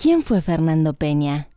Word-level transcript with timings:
¿Quién 0.00 0.22
fue 0.22 0.40
Fernando 0.40 0.94
Peña? 0.94 1.48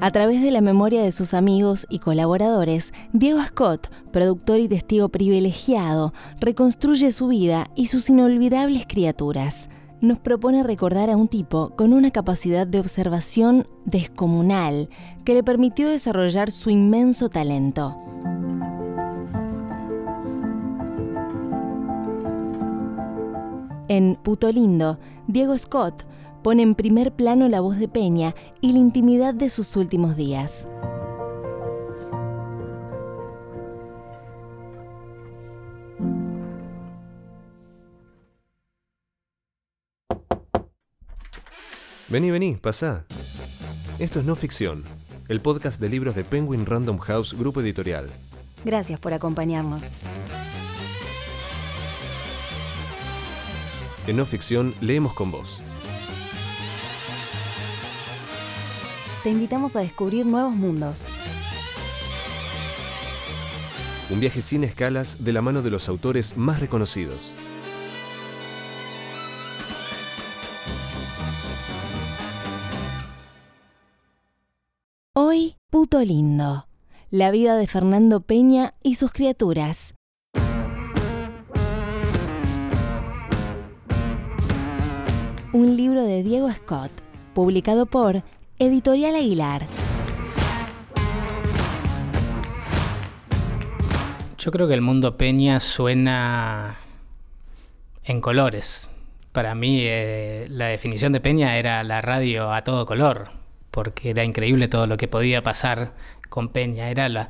A 0.00 0.10
través 0.10 0.40
de 0.40 0.50
la 0.50 0.62
memoria 0.62 1.02
de 1.02 1.12
sus 1.12 1.34
amigos 1.34 1.86
y 1.90 1.98
colaboradores, 1.98 2.94
Diego 3.12 3.38
Scott, 3.42 3.92
productor 4.12 4.60
y 4.60 4.68
testigo 4.68 5.10
privilegiado, 5.10 6.14
reconstruye 6.40 7.12
su 7.12 7.28
vida 7.28 7.66
y 7.76 7.88
sus 7.88 8.08
inolvidables 8.08 8.86
criaturas. 8.88 9.68
Nos 10.00 10.18
propone 10.20 10.62
recordar 10.62 11.10
a 11.10 11.18
un 11.18 11.28
tipo 11.28 11.76
con 11.76 11.92
una 11.92 12.10
capacidad 12.12 12.66
de 12.66 12.80
observación 12.80 13.68
descomunal 13.84 14.88
que 15.26 15.34
le 15.34 15.44
permitió 15.44 15.90
desarrollar 15.90 16.50
su 16.50 16.70
inmenso 16.70 17.28
talento. 17.28 17.94
En 23.88 24.16
Puto 24.16 24.50
Lindo, 24.50 24.98
Diego 25.32 25.56
Scott 25.56 26.04
pone 26.42 26.62
en 26.62 26.74
primer 26.74 27.10
plano 27.16 27.48
la 27.48 27.62
voz 27.62 27.78
de 27.78 27.88
Peña 27.88 28.34
y 28.60 28.72
la 28.72 28.80
intimidad 28.80 29.32
de 29.32 29.48
sus 29.48 29.76
últimos 29.76 30.14
días. 30.14 30.68
Vení, 42.10 42.30
vení, 42.30 42.56
pasá. 42.56 43.06
Esto 43.98 44.20
es 44.20 44.26
No 44.26 44.36
Ficción, 44.36 44.82
el 45.28 45.40
podcast 45.40 45.80
de 45.80 45.88
libros 45.88 46.14
de 46.14 46.24
Penguin 46.24 46.66
Random 46.66 46.98
House 46.98 47.32
Grupo 47.32 47.62
Editorial. 47.62 48.10
Gracias 48.66 49.00
por 49.00 49.14
acompañarnos. 49.14 49.92
En 54.04 54.16
No 54.16 54.26
Ficción 54.26 54.74
leemos 54.80 55.14
con 55.14 55.30
vos. 55.30 55.60
Te 59.22 59.30
invitamos 59.30 59.76
a 59.76 59.80
descubrir 59.80 60.26
nuevos 60.26 60.56
mundos. 60.56 61.04
Un 64.10 64.18
viaje 64.18 64.42
sin 64.42 64.64
escalas 64.64 65.24
de 65.24 65.32
la 65.32 65.40
mano 65.40 65.62
de 65.62 65.70
los 65.70 65.88
autores 65.88 66.36
más 66.36 66.58
reconocidos. 66.58 67.32
Hoy, 75.14 75.54
Puto 75.70 76.00
Lindo. 76.00 76.66
La 77.10 77.30
vida 77.30 77.56
de 77.56 77.68
Fernando 77.68 78.20
Peña 78.22 78.74
y 78.82 78.96
sus 78.96 79.12
criaturas. 79.12 79.94
Un 85.54 85.76
libro 85.76 86.02
de 86.02 86.22
Diego 86.22 86.50
Scott, 86.50 86.90
publicado 87.34 87.84
por 87.84 88.22
Editorial 88.58 89.14
Aguilar. 89.14 89.66
Yo 94.38 94.50
creo 94.50 94.66
que 94.66 94.72
el 94.72 94.80
mundo 94.80 95.18
Peña 95.18 95.60
suena 95.60 96.78
en 98.02 98.22
colores. 98.22 98.88
Para 99.32 99.54
mí 99.54 99.80
eh, 99.82 100.46
la 100.48 100.68
definición 100.68 101.12
de 101.12 101.20
Peña 101.20 101.58
era 101.58 101.84
la 101.84 102.00
radio 102.00 102.50
a 102.50 102.62
todo 102.62 102.86
color, 102.86 103.28
porque 103.70 104.08
era 104.08 104.24
increíble 104.24 104.68
todo 104.68 104.86
lo 104.86 104.96
que 104.96 105.06
podía 105.06 105.42
pasar 105.42 105.92
con 106.30 106.48
Peña. 106.48 106.88
Era 106.88 107.10
la, 107.10 107.28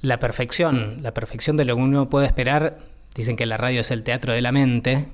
la 0.00 0.18
perfección, 0.18 1.04
la 1.04 1.14
perfección 1.14 1.56
de 1.56 1.66
lo 1.66 1.76
que 1.76 1.82
uno 1.82 2.10
puede 2.10 2.26
esperar. 2.26 2.78
Dicen 3.14 3.36
que 3.36 3.46
la 3.46 3.56
radio 3.56 3.82
es 3.82 3.92
el 3.92 4.02
teatro 4.02 4.32
de 4.32 4.42
la 4.42 4.50
mente, 4.50 5.06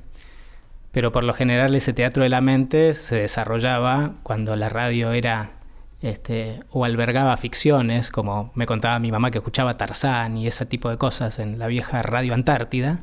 pero 0.94 1.10
por 1.10 1.24
lo 1.24 1.34
general 1.34 1.74
ese 1.74 1.92
teatro 1.92 2.22
de 2.22 2.28
la 2.28 2.40
mente 2.40 2.94
se 2.94 3.16
desarrollaba 3.16 4.12
cuando 4.22 4.54
la 4.54 4.68
radio 4.68 5.10
era 5.10 5.54
este, 6.02 6.60
o 6.70 6.84
albergaba 6.84 7.36
ficciones, 7.36 8.10
como 8.10 8.52
me 8.54 8.64
contaba 8.64 9.00
mi 9.00 9.10
mamá 9.10 9.32
que 9.32 9.38
escuchaba 9.38 9.76
Tarzán 9.76 10.38
y 10.38 10.46
ese 10.46 10.66
tipo 10.66 10.88
de 10.90 10.96
cosas 10.96 11.40
en 11.40 11.58
la 11.58 11.66
vieja 11.66 12.00
radio 12.02 12.32
Antártida. 12.32 13.02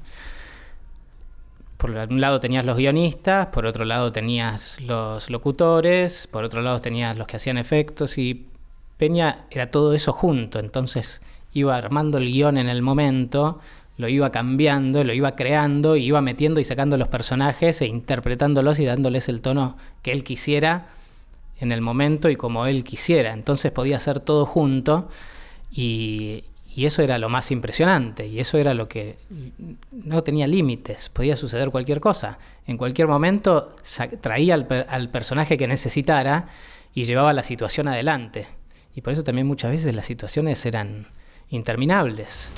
Por 1.76 1.92
un 1.92 2.22
lado 2.22 2.40
tenías 2.40 2.64
los 2.64 2.78
guionistas, 2.78 3.48
por 3.48 3.66
otro 3.66 3.84
lado 3.84 4.14
tenías 4.14 4.80
los 4.80 5.30
locutores, 5.30 6.28
por 6.28 6.46
otro 6.46 6.62
lado 6.62 6.80
tenías 6.80 7.18
los 7.18 7.28
que 7.28 7.36
hacían 7.36 7.58
efectos 7.58 8.18
y 8.18 8.48
Peña 8.96 9.48
era 9.52 9.70
todo 9.70 9.94
eso 9.94 10.14
junto, 10.14 10.60
entonces 10.60 11.22
iba 11.54 11.76
armando 11.76 12.20
el 12.20 12.32
guion 12.32 12.58
en 12.58 12.70
el 12.70 12.82
momento, 12.82 13.60
lo 14.02 14.10
iba 14.10 14.32
cambiando, 14.32 15.04
lo 15.04 15.14
iba 15.14 15.36
creando, 15.36 15.96
iba 15.96 16.22
metiendo 16.22 16.60
y 16.60 16.64
sacando 16.64 16.98
los 16.98 17.08
personajes 17.08 17.82
e 17.82 17.86
interpretándolos 17.86 18.80
y 18.80 18.86
dándoles 18.86 19.30
el 19.30 19.42
tono 19.42 19.78
que 20.02 20.12
él 20.12 20.24
quisiera 20.24 20.88
en 21.60 21.72
el 21.72 21.82
momento 21.82 22.28
y 22.30 22.36
como 22.36 22.66
él 22.66 22.84
quisiera. 22.84 23.32
Entonces 23.32 23.72
podía 23.72 23.98
hacer 23.98 24.20
todo 24.20 24.48
junto 24.48 25.08
y, 25.72 26.46
y 26.76 26.86
eso 26.86 27.04
era 27.04 27.20
lo 27.20 27.30
más 27.30 27.52
impresionante 27.52 28.26
y 28.26 28.40
eso 28.40 28.58
era 28.58 28.74
lo 28.74 28.90
que 28.90 29.18
no 29.92 30.24
tenía 30.24 30.48
límites, 30.48 31.10
podía 31.10 31.36
suceder 31.36 31.70
cualquier 31.70 32.00
cosa. 32.00 32.40
En 32.66 32.78
cualquier 32.78 33.08
momento 33.08 33.76
traía 34.20 34.56
al, 34.56 34.88
al, 34.90 35.10
personaje 35.10 35.58
que 35.58 35.68
necesitara 35.68 36.48
y 36.96 37.04
llevaba 37.04 37.34
la 37.34 37.44
situación 37.44 37.88
adelante. 37.88 38.48
Y 38.96 39.02
por 39.02 39.14
eso 39.14 39.24
también 39.24 39.46
muchas 39.46 39.70
veces 39.70 39.94
las 39.94 40.08
situaciones 40.08 40.66
eran 40.66 41.06
interminables. 41.52 42.52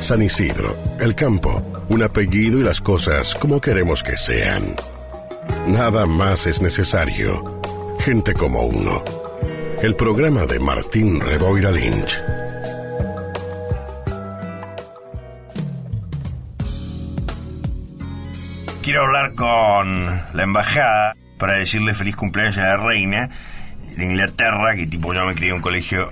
San 0.00 0.22
Isidro, 0.22 0.74
el 0.98 1.14
campo, 1.14 1.84
un 1.90 2.02
apellido 2.02 2.58
y 2.58 2.64
las 2.64 2.80
cosas 2.80 3.34
como 3.34 3.60
queremos 3.60 4.02
que 4.02 4.16
sean. 4.16 4.74
Nada 5.66 6.06
más 6.06 6.46
es 6.46 6.62
necesario. 6.62 7.60
Gente 8.00 8.32
como 8.32 8.62
uno. 8.62 9.04
El 9.82 9.94
programa 9.96 10.46
de 10.46 10.58
Martín 10.58 11.20
Reboira 11.20 11.70
Lynch. 11.70 12.18
Quiero 18.82 19.02
hablar 19.02 19.34
con 19.34 20.06
la 20.06 20.42
embajada 20.42 21.14
para 21.38 21.58
decirle 21.58 21.92
feliz 21.94 22.16
cumpleaños 22.16 22.56
a 22.56 22.62
la 22.62 22.76
reina 22.78 23.28
de 23.96 24.04
Inglaterra, 24.06 24.74
que 24.74 24.86
tipo 24.86 25.12
yo 25.12 25.26
me 25.26 25.34
crié 25.34 25.50
en 25.50 25.56
un 25.56 25.62
colegio 25.62 26.10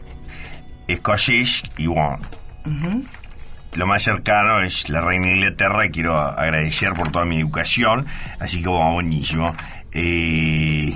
escocés 0.87 1.63
y 1.79 1.87
bueno. 1.87 2.19
Lo 3.75 3.87
más 3.87 4.03
cercano 4.03 4.63
es 4.63 4.89
la 4.89 5.01
reina 5.01 5.27
de 5.27 5.35
Inglaterra 5.35 5.87
y 5.87 5.91
quiero 5.91 6.17
agradecer 6.17 6.93
por 6.95 7.13
toda 7.13 7.25
mi 7.25 7.41
educación, 7.41 8.07
así 8.41 8.63
que 8.63 8.69
bueno, 8.69 8.95
buenísimo. 8.95 9.55
Eh, 9.93 10.93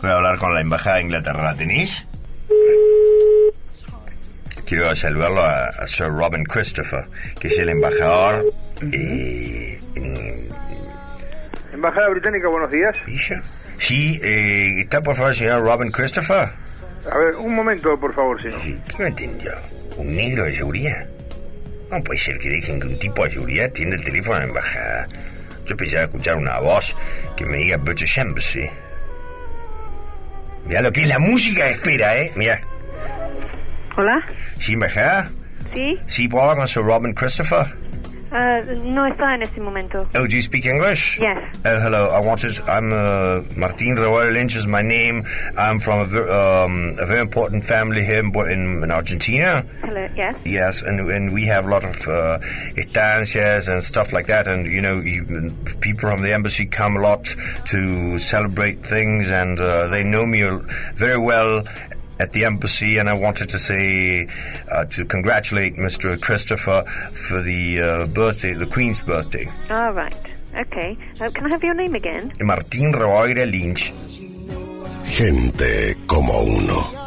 voy 0.00 0.10
a 0.10 0.14
hablar 0.14 0.38
con 0.38 0.54
la 0.54 0.60
embajada 0.60 0.96
de 0.96 1.02
Inglaterra, 1.02 1.44
¿la 1.44 1.54
tenéis? 1.56 2.06
Quiero 4.64 4.94
saludarlo 4.94 5.42
a, 5.42 5.66
a 5.66 5.86
Sir 5.86 6.08
Robin 6.08 6.44
Christopher, 6.44 7.06
que 7.40 7.48
es 7.48 7.58
el 7.58 7.70
embajador 7.70 8.44
eh, 8.92 9.80
en, 9.94 10.48
Embajada 11.72 12.08
Británica, 12.08 12.48
buenos 12.48 12.70
días. 12.70 12.96
Sí, 13.78 14.18
eh, 14.22 14.80
¿está 14.80 15.00
por 15.00 15.14
favor 15.14 15.30
el 15.30 15.36
señor 15.36 15.62
Robin 15.62 15.90
Christopher? 15.90 16.48
A 17.10 17.18
ver, 17.18 17.36
un 17.36 17.54
momento, 17.54 17.98
por 17.98 18.14
favor, 18.14 18.40
señor. 18.42 18.60
Sí, 18.62 18.80
¿Qué 18.88 19.02
me 19.02 19.08
entendió? 19.08 19.52
¿Un 19.96 20.16
negro 20.16 20.44
de 20.44 20.56
seguridad? 20.56 21.06
No 21.90 22.02
puede 22.02 22.20
ser 22.20 22.38
que 22.38 22.50
dejen 22.50 22.80
que 22.80 22.86
un 22.86 22.98
tipo 22.98 23.24
de 23.24 23.30
seguridad 23.30 23.66
atienda 23.66 23.96
el 23.96 24.04
teléfono 24.04 24.36
a 24.36 24.40
la 24.40 24.44
embajada. 24.46 25.08
Yo 25.66 25.76
pensaba 25.76 26.04
escuchar 26.04 26.36
una 26.36 26.58
voz 26.60 26.94
que 27.36 27.46
me 27.46 27.58
diga 27.58 27.76
British 27.78 28.18
Embassy. 28.18 28.68
Mira 30.66 30.82
lo 30.82 30.92
que 30.92 31.02
es 31.02 31.08
la 31.08 31.18
música, 31.18 31.68
espera, 31.68 32.18
¿eh? 32.18 32.32
Mira. 32.36 32.60
Hola. 33.96 34.22
¿Sí, 34.58 34.74
embajada? 34.74 35.30
Sí. 35.72 35.98
Sí, 36.06 36.28
¿puedo 36.28 36.42
hablar 36.44 36.58
con 36.58 36.68
Sir 36.68 36.82
Robin 36.82 37.14
Christopher? 37.14 37.66
Uh, 38.30 38.60
no 38.84 39.06
está 39.06 39.34
en 39.34 39.42
este 39.42 39.60
momento. 39.60 40.06
Oh, 40.14 40.26
do 40.26 40.36
you 40.36 40.42
speak 40.42 40.66
English? 40.66 41.18
Yes. 41.18 41.56
Oh, 41.64 41.80
hello. 41.80 42.10
I 42.10 42.20
wanted. 42.20 42.60
I'm 42.68 42.92
uh, 42.92 43.42
Martin 43.56 43.96
Roel 43.96 44.30
Lynch 44.32 44.54
is 44.54 44.66
my 44.66 44.82
name. 44.82 45.24
I'm 45.56 45.80
from 45.80 46.00
a, 46.00 46.04
ver, 46.04 46.28
um, 46.30 46.96
a 46.98 47.06
very 47.06 47.20
important 47.20 47.64
family 47.64 48.04
here 48.04 48.18
in, 48.18 48.34
in, 48.50 48.82
in, 48.82 48.90
Argentina. 48.90 49.64
Hello. 49.82 50.08
Yes. 50.14 50.36
Yes, 50.44 50.82
and 50.82 51.10
and 51.10 51.32
we 51.32 51.46
have 51.46 51.66
a 51.66 51.70
lot 51.70 51.84
of 51.84 51.96
uh, 52.06 52.38
estancias 52.76 53.68
and 53.72 53.82
stuff 53.82 54.12
like 54.12 54.26
that. 54.26 54.46
And 54.46 54.66
you 54.66 54.82
know, 54.82 55.00
even 55.00 55.56
people 55.80 56.10
from 56.10 56.20
the 56.20 56.34
embassy 56.34 56.66
come 56.66 56.96
a 56.96 57.00
lot 57.00 57.34
to 57.66 58.18
celebrate 58.18 58.84
things, 58.84 59.30
and 59.30 59.58
uh, 59.58 59.88
they 59.88 60.04
know 60.04 60.26
me 60.26 60.42
very 60.94 61.18
well 61.18 61.64
at 62.18 62.32
the 62.32 62.44
embassy, 62.44 62.98
and 62.98 63.08
I 63.08 63.14
wanted 63.14 63.48
to 63.50 63.58
say 63.58 64.28
uh, 64.70 64.84
to 64.86 65.04
congratulate 65.04 65.76
Mr. 65.76 66.20
Christopher 66.20 66.84
for 67.12 67.42
the 67.42 67.80
uh, 67.80 68.06
birthday, 68.06 68.54
the 68.54 68.66
Queen's 68.66 69.00
birthday. 69.00 69.46
All 69.70 69.92
right. 69.92 70.16
Okay. 70.56 70.96
Uh, 71.20 71.30
can 71.30 71.46
I 71.46 71.50
have 71.50 71.62
your 71.62 71.74
name 71.74 71.94
again? 71.94 72.30
Martín 72.40 72.92
Roaire 72.92 73.46
Lynch. 73.46 73.92
Gente 75.06 75.94
como 76.06 76.42
uno. 76.42 76.97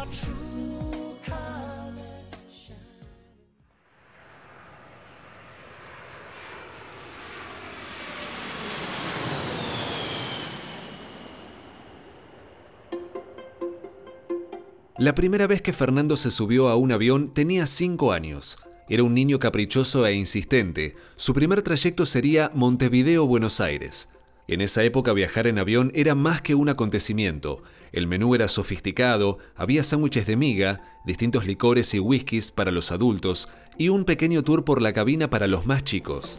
La 15.02 15.16
primera 15.16 15.48
vez 15.48 15.60
que 15.62 15.72
Fernando 15.72 16.16
se 16.16 16.30
subió 16.30 16.68
a 16.68 16.76
un 16.76 16.92
avión 16.92 17.34
tenía 17.34 17.66
5 17.66 18.12
años. 18.12 18.56
Era 18.88 19.02
un 19.02 19.14
niño 19.14 19.40
caprichoso 19.40 20.06
e 20.06 20.14
insistente. 20.14 20.94
Su 21.16 21.34
primer 21.34 21.62
trayecto 21.62 22.06
sería 22.06 22.52
Montevideo-Buenos 22.54 23.60
Aires. 23.60 24.08
En 24.46 24.60
esa 24.60 24.84
época 24.84 25.12
viajar 25.12 25.48
en 25.48 25.58
avión 25.58 25.90
era 25.96 26.14
más 26.14 26.40
que 26.40 26.54
un 26.54 26.68
acontecimiento. 26.68 27.64
El 27.90 28.06
menú 28.06 28.36
era 28.36 28.46
sofisticado, 28.46 29.38
había 29.56 29.82
sándwiches 29.82 30.24
de 30.24 30.36
miga, 30.36 31.00
distintos 31.04 31.48
licores 31.48 31.92
y 31.94 31.98
whiskies 31.98 32.52
para 32.52 32.70
los 32.70 32.92
adultos 32.92 33.48
y 33.76 33.88
un 33.88 34.04
pequeño 34.04 34.44
tour 34.44 34.64
por 34.64 34.80
la 34.80 34.92
cabina 34.92 35.28
para 35.28 35.48
los 35.48 35.66
más 35.66 35.82
chicos. 35.82 36.38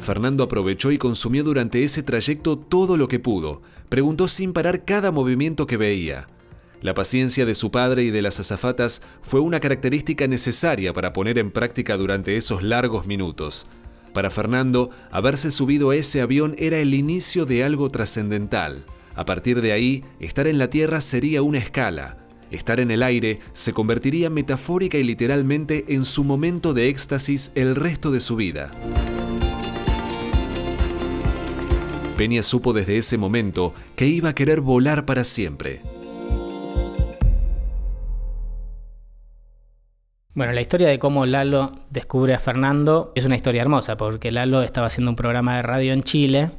Fernando 0.00 0.42
aprovechó 0.42 0.90
y 0.90 0.98
consumió 0.98 1.44
durante 1.44 1.84
ese 1.84 2.02
trayecto 2.02 2.58
todo 2.58 2.96
lo 2.96 3.06
que 3.06 3.20
pudo. 3.20 3.62
Preguntó 3.92 4.26
sin 4.26 4.54
parar 4.54 4.86
cada 4.86 5.12
movimiento 5.12 5.66
que 5.66 5.76
veía. 5.76 6.26
La 6.80 6.94
paciencia 6.94 7.44
de 7.44 7.54
su 7.54 7.70
padre 7.70 8.04
y 8.04 8.10
de 8.10 8.22
las 8.22 8.40
azafatas 8.40 9.02
fue 9.20 9.40
una 9.40 9.60
característica 9.60 10.26
necesaria 10.26 10.94
para 10.94 11.12
poner 11.12 11.36
en 11.36 11.50
práctica 11.50 11.98
durante 11.98 12.38
esos 12.38 12.62
largos 12.62 13.06
minutos. 13.06 13.66
Para 14.14 14.30
Fernando, 14.30 14.88
haberse 15.10 15.50
subido 15.50 15.90
a 15.90 15.96
ese 15.96 16.22
avión 16.22 16.54
era 16.56 16.78
el 16.78 16.94
inicio 16.94 17.44
de 17.44 17.64
algo 17.64 17.90
trascendental. 17.90 18.86
A 19.14 19.26
partir 19.26 19.60
de 19.60 19.72
ahí, 19.72 20.04
estar 20.20 20.46
en 20.46 20.56
la 20.56 20.70
Tierra 20.70 21.02
sería 21.02 21.42
una 21.42 21.58
escala. 21.58 22.16
Estar 22.50 22.80
en 22.80 22.90
el 22.90 23.02
aire 23.02 23.40
se 23.52 23.74
convertiría 23.74 24.30
metafórica 24.30 24.96
y 24.96 25.04
literalmente 25.04 25.84
en 25.88 26.06
su 26.06 26.24
momento 26.24 26.72
de 26.72 26.88
éxtasis 26.88 27.52
el 27.54 27.76
resto 27.76 28.10
de 28.10 28.20
su 28.20 28.36
vida. 28.36 28.70
Peña 32.22 32.44
supo 32.44 32.72
desde 32.72 32.98
ese 32.98 33.18
momento 33.18 33.74
que 33.96 34.06
iba 34.06 34.28
a 34.28 34.32
querer 34.32 34.60
volar 34.60 35.04
para 35.04 35.24
siempre. 35.24 35.80
Bueno, 40.32 40.52
la 40.52 40.60
historia 40.60 40.86
de 40.86 41.00
cómo 41.00 41.26
Lalo 41.26 41.72
descubre 41.90 42.32
a 42.32 42.38
Fernando 42.38 43.10
es 43.16 43.24
una 43.24 43.34
historia 43.34 43.62
hermosa, 43.62 43.96
porque 43.96 44.30
Lalo 44.30 44.62
estaba 44.62 44.86
haciendo 44.86 45.10
un 45.10 45.16
programa 45.16 45.56
de 45.56 45.62
radio 45.62 45.92
en 45.92 46.04
Chile 46.04 46.52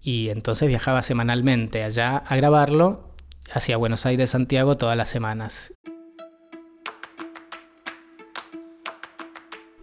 y 0.00 0.28
entonces 0.28 0.68
viajaba 0.68 1.02
semanalmente 1.02 1.82
allá 1.82 2.18
a 2.18 2.36
grabarlo 2.36 3.08
hacia 3.52 3.76
Buenos 3.76 4.06
Aires, 4.06 4.30
Santiago 4.30 4.76
todas 4.76 4.96
las 4.96 5.08
semanas. 5.08 5.74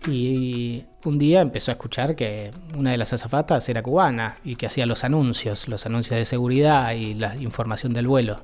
Y 0.08 0.84
un 1.06 1.20
día 1.20 1.42
empezó 1.42 1.72
a 1.72 1.74
escuchar 1.74 2.16
que 2.16 2.52
una 2.76 2.92
de 2.92 2.98
las 2.98 3.14
azafatas 3.14 3.68
era 3.70 3.84
cubana 3.84 4.38
y 4.44 4.56
que 4.56 4.66
hacía 4.66 4.86
los 4.86 5.04
anuncios, 5.04 5.68
los 5.68 5.86
anuncios 5.86 6.18
de 6.18 6.26
seguridad 6.26 6.94
y 6.94 7.14
la 7.14 7.36
información 7.36 7.94
del 7.94 8.08
vuelo. 8.08 8.44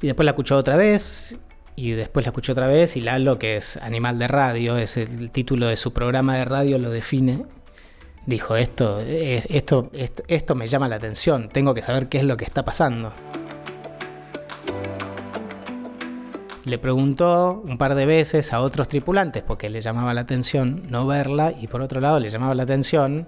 Y 0.00 0.06
después 0.06 0.24
la 0.24 0.30
escuchó 0.30 0.56
otra 0.56 0.76
vez 0.76 1.40
y 1.74 1.92
después 1.92 2.26
la 2.26 2.30
escuchó 2.30 2.52
otra 2.52 2.68
vez 2.68 2.96
y 2.96 3.00
Lalo, 3.00 3.38
que 3.38 3.56
es 3.56 3.76
animal 3.76 4.18
de 4.18 4.28
radio, 4.28 4.76
es 4.76 4.96
el 4.96 5.30
título 5.30 5.66
de 5.66 5.76
su 5.76 5.92
programa 5.92 6.36
de 6.36 6.44
radio, 6.44 6.78
lo 6.78 6.90
define. 6.90 7.44
Dijo, 8.26 8.56
esto, 8.56 9.00
esto, 9.00 9.90
esto, 9.94 10.22
esto 10.28 10.54
me 10.54 10.66
llama 10.66 10.86
la 10.86 10.96
atención, 10.96 11.48
tengo 11.48 11.74
que 11.74 11.82
saber 11.82 12.08
qué 12.08 12.18
es 12.18 12.24
lo 12.24 12.36
que 12.36 12.44
está 12.44 12.64
pasando. 12.64 13.12
Le 16.68 16.76
preguntó 16.76 17.62
un 17.64 17.78
par 17.78 17.94
de 17.94 18.04
veces 18.04 18.52
a 18.52 18.60
otros 18.60 18.88
tripulantes 18.88 19.42
porque 19.42 19.70
le 19.70 19.80
llamaba 19.80 20.12
la 20.12 20.20
atención 20.20 20.82
no 20.90 21.06
verla 21.06 21.54
y 21.58 21.66
por 21.66 21.80
otro 21.80 21.98
lado 22.02 22.20
le 22.20 22.28
llamaba 22.28 22.54
la 22.54 22.64
atención 22.64 23.26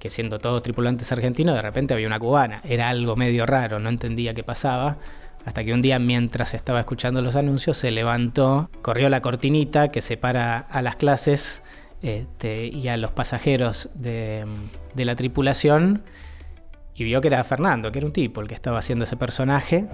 que 0.00 0.10
siendo 0.10 0.40
todos 0.40 0.60
tripulantes 0.60 1.12
argentinos 1.12 1.54
de 1.54 1.62
repente 1.62 1.94
había 1.94 2.08
una 2.08 2.18
cubana. 2.18 2.60
Era 2.64 2.88
algo 2.88 3.14
medio 3.14 3.46
raro, 3.46 3.78
no 3.78 3.90
entendía 3.90 4.34
qué 4.34 4.42
pasaba. 4.42 4.98
Hasta 5.44 5.62
que 5.62 5.72
un 5.72 5.82
día 5.82 6.00
mientras 6.00 6.52
estaba 6.52 6.80
escuchando 6.80 7.22
los 7.22 7.36
anuncios 7.36 7.76
se 7.76 7.92
levantó, 7.92 8.70
corrió 8.82 9.08
la 9.08 9.22
cortinita 9.22 9.92
que 9.92 10.02
separa 10.02 10.58
a 10.58 10.82
las 10.82 10.96
clases 10.96 11.62
este, 12.02 12.66
y 12.66 12.88
a 12.88 12.96
los 12.96 13.12
pasajeros 13.12 13.90
de, 13.94 14.46
de 14.94 15.04
la 15.04 15.14
tripulación 15.14 16.02
y 16.96 17.04
vio 17.04 17.20
que 17.20 17.28
era 17.28 17.44
Fernando, 17.44 17.92
que 17.92 17.98
era 17.98 18.06
un 18.06 18.12
tipo 18.12 18.40
el 18.40 18.48
que 18.48 18.54
estaba 18.54 18.78
haciendo 18.78 19.04
ese 19.04 19.16
personaje. 19.16 19.86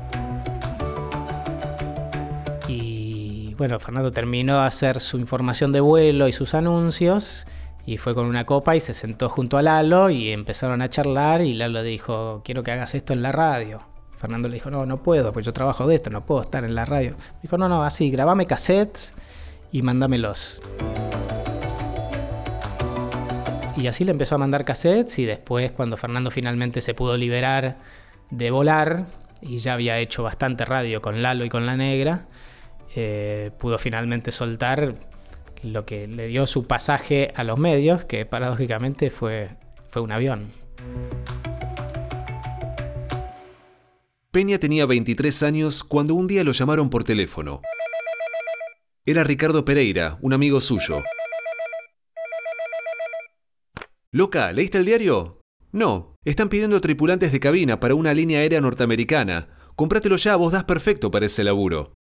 Bueno, 3.61 3.79
Fernando 3.79 4.11
terminó 4.11 4.59
de 4.59 4.67
hacer 4.67 5.01
su 5.01 5.19
información 5.19 5.71
de 5.71 5.81
vuelo 5.81 6.27
y 6.29 6.33
sus 6.33 6.55
anuncios 6.55 7.47
y 7.85 7.99
fue 7.99 8.15
con 8.15 8.25
una 8.25 8.47
copa 8.47 8.75
y 8.75 8.81
se 8.81 8.95
sentó 8.95 9.29
junto 9.29 9.59
a 9.59 9.63
Lalo 9.63 10.09
y 10.09 10.31
empezaron 10.31 10.81
a 10.81 10.89
charlar 10.89 11.43
y 11.43 11.53
Lalo 11.53 11.83
dijo, 11.83 12.41
quiero 12.43 12.63
que 12.63 12.73
hagas 12.73 12.95
esto 12.95 13.13
en 13.13 13.21
la 13.21 13.33
radio. 13.33 13.83
Fernando 14.17 14.49
le 14.49 14.55
dijo, 14.55 14.71
no, 14.71 14.87
no 14.87 15.03
puedo, 15.03 15.35
pues 15.35 15.45
yo 15.45 15.53
trabajo 15.53 15.87
de 15.87 15.97
esto, 15.97 16.09
no 16.09 16.25
puedo 16.25 16.41
estar 16.41 16.65
en 16.65 16.75
la 16.75 16.87
radio. 16.87 17.17
Dijo, 17.43 17.59
no, 17.59 17.69
no, 17.69 17.85
así, 17.85 18.11
grabame 18.11 18.47
cassettes 18.47 19.15
y 19.71 19.83
mándamelos. 19.83 20.63
Y 23.77 23.89
así 23.89 24.07
le 24.07 24.13
empezó 24.13 24.37
a 24.37 24.39
mandar 24.39 24.65
cassettes 24.65 25.19
y 25.19 25.27
después 25.27 25.71
cuando 25.73 25.99
Fernando 25.99 26.31
finalmente 26.31 26.81
se 26.81 26.95
pudo 26.95 27.19
liberar 27.19 27.77
de 28.31 28.51
volar 28.51 29.05
y 29.43 29.59
ya 29.59 29.75
había 29.75 29.99
hecho 29.99 30.23
bastante 30.23 30.65
radio 30.65 31.03
con 31.03 31.21
Lalo 31.21 31.45
y 31.45 31.51
con 31.51 31.67
la 31.67 31.77
negra, 31.77 32.27
eh, 32.95 33.51
pudo 33.59 33.79
finalmente 33.79 34.33
soltar 34.33 34.95
lo 35.63 35.85
que 35.85 36.09
le 36.09 36.27
dio 36.27 36.47
su 36.47 36.67
pasaje 36.67 37.33
a 37.35 37.45
los 37.45 37.59
medios, 37.59 38.05
que 38.05 38.27
paradójicamente 38.27 39.11
fue, 39.11 39.51
fue 39.89 40.03
un 40.03 40.13
avión. 40.13 40.53
Peña 44.31 44.59
tenía 44.59 44.87
23 44.87 45.43
años 45.43 45.83
cuando 45.83 46.15
un 46.15 46.27
día 46.27 46.45
lo 46.45 46.53
llamaron 46.53 46.89
por 46.89 47.05
teléfono. 47.05 47.63
Era 49.05 49.25
Ricardo 49.25 49.65
Pereira, 49.65 50.19
un 50.23 50.33
amigo 50.33 50.61
suyo. 50.61 51.03
Loca, 54.13 54.53
¿leíste 54.53 54.79
el 54.79 54.85
diario? 54.85 55.41
No, 55.73 56.17
están 56.25 56.49
pidiendo 56.49 56.81
tripulantes 56.81 57.33
de 57.33 57.41
cabina 57.41 57.81
para 57.81 57.95
una 57.95 58.15
línea 58.15 58.41
aérea 58.41 58.61
norteamericana. 58.61 59.49
Comprátelo 59.77 60.17
ya, 60.17 60.37
vos 60.37 60.53
das 60.53 60.65
perfecto 60.65 61.11
para 61.11 61.27
ese 61.27 61.45
laburo. 61.45 61.95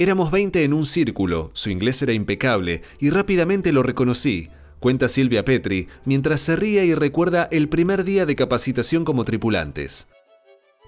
Éramos 0.00 0.30
20 0.30 0.64
en 0.64 0.72
un 0.72 0.86
círculo, 0.86 1.50
su 1.52 1.68
inglés 1.68 2.00
era 2.00 2.14
impecable 2.14 2.80
y 3.00 3.10
rápidamente 3.10 3.70
lo 3.70 3.82
reconocí, 3.82 4.48
cuenta 4.78 5.08
Silvia 5.08 5.44
Petri, 5.44 5.88
mientras 6.06 6.40
se 6.40 6.56
ríe 6.56 6.86
y 6.86 6.94
recuerda 6.94 7.50
el 7.52 7.68
primer 7.68 8.02
día 8.02 8.24
de 8.24 8.34
capacitación 8.34 9.04
como 9.04 9.26
tripulantes. 9.26 10.08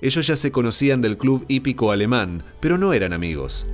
Ellos 0.01 0.27
ya 0.27 0.35
se 0.35 0.51
conocían 0.51 1.03
del 1.03 1.19
club 1.19 1.45
hípico 1.49 1.93
alemán, 1.93 2.43
pero 2.59 2.79
no 2.79 2.95
eran 2.95 3.13
amigos. 3.13 3.67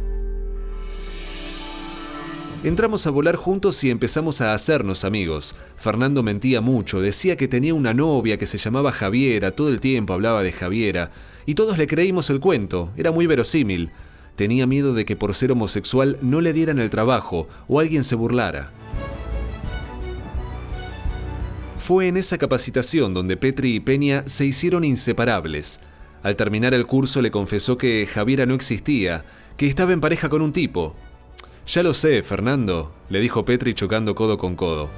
Entramos 2.64 3.06
a 3.06 3.10
volar 3.10 3.36
juntos 3.36 3.84
y 3.84 3.90
empezamos 3.90 4.40
a 4.40 4.54
hacernos 4.54 5.04
amigos. 5.04 5.54
Fernando 5.76 6.24
mentía 6.24 6.60
mucho, 6.60 7.00
decía 7.00 7.36
que 7.36 7.46
tenía 7.46 7.74
una 7.74 7.94
novia 7.94 8.38
que 8.38 8.48
se 8.48 8.58
llamaba 8.58 8.90
Javiera, 8.90 9.52
todo 9.52 9.68
el 9.68 9.78
tiempo 9.78 10.14
hablaba 10.14 10.42
de 10.42 10.50
Javiera, 10.50 11.12
y 11.46 11.54
todos 11.54 11.78
le 11.78 11.86
creímos 11.86 12.28
el 12.28 12.40
cuento, 12.40 12.92
era 12.96 13.12
muy 13.12 13.28
verosímil. 13.28 13.92
Tenía 14.38 14.68
miedo 14.68 14.94
de 14.94 15.04
que 15.04 15.16
por 15.16 15.34
ser 15.34 15.50
homosexual 15.50 16.16
no 16.22 16.40
le 16.40 16.52
dieran 16.52 16.78
el 16.78 16.90
trabajo 16.90 17.48
o 17.66 17.80
alguien 17.80 18.04
se 18.04 18.14
burlara. 18.14 18.70
Fue 21.76 22.06
en 22.06 22.16
esa 22.16 22.38
capacitación 22.38 23.14
donde 23.14 23.36
Petri 23.36 23.74
y 23.74 23.80
Peña 23.80 24.22
se 24.26 24.44
hicieron 24.46 24.84
inseparables. 24.84 25.80
Al 26.22 26.36
terminar 26.36 26.72
el 26.72 26.86
curso 26.86 27.20
le 27.20 27.32
confesó 27.32 27.78
que 27.78 28.06
Javiera 28.06 28.46
no 28.46 28.54
existía, 28.54 29.24
que 29.56 29.66
estaba 29.66 29.92
en 29.92 30.00
pareja 30.00 30.28
con 30.28 30.40
un 30.40 30.52
tipo. 30.52 30.94
Ya 31.66 31.82
lo 31.82 31.92
sé, 31.92 32.22
Fernando, 32.22 32.92
le 33.08 33.18
dijo 33.18 33.44
Petri 33.44 33.74
chocando 33.74 34.14
codo 34.14 34.38
con 34.38 34.54
codo. 34.54 34.88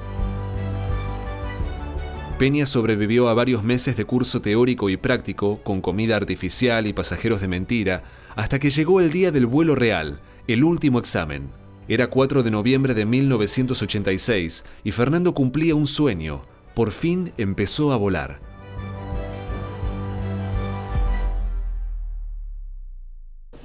Peña 2.40 2.64
sobrevivió 2.64 3.28
a 3.28 3.34
varios 3.34 3.62
meses 3.64 3.98
de 3.98 4.06
curso 4.06 4.40
teórico 4.40 4.88
y 4.88 4.96
práctico, 4.96 5.62
con 5.62 5.82
comida 5.82 6.16
artificial 6.16 6.86
y 6.86 6.94
pasajeros 6.94 7.42
de 7.42 7.48
mentira, 7.48 8.02
hasta 8.34 8.58
que 8.58 8.70
llegó 8.70 8.98
el 9.02 9.12
día 9.12 9.30
del 9.30 9.44
vuelo 9.44 9.74
real, 9.74 10.22
el 10.48 10.64
último 10.64 10.98
examen. 10.98 11.50
Era 11.86 12.06
4 12.08 12.42
de 12.42 12.50
noviembre 12.50 12.94
de 12.94 13.04
1986 13.04 14.64
y 14.84 14.90
Fernando 14.90 15.34
cumplía 15.34 15.74
un 15.74 15.86
sueño. 15.86 16.40
Por 16.74 16.92
fin 16.92 17.34
empezó 17.36 17.92
a 17.92 17.96
volar. 17.96 18.40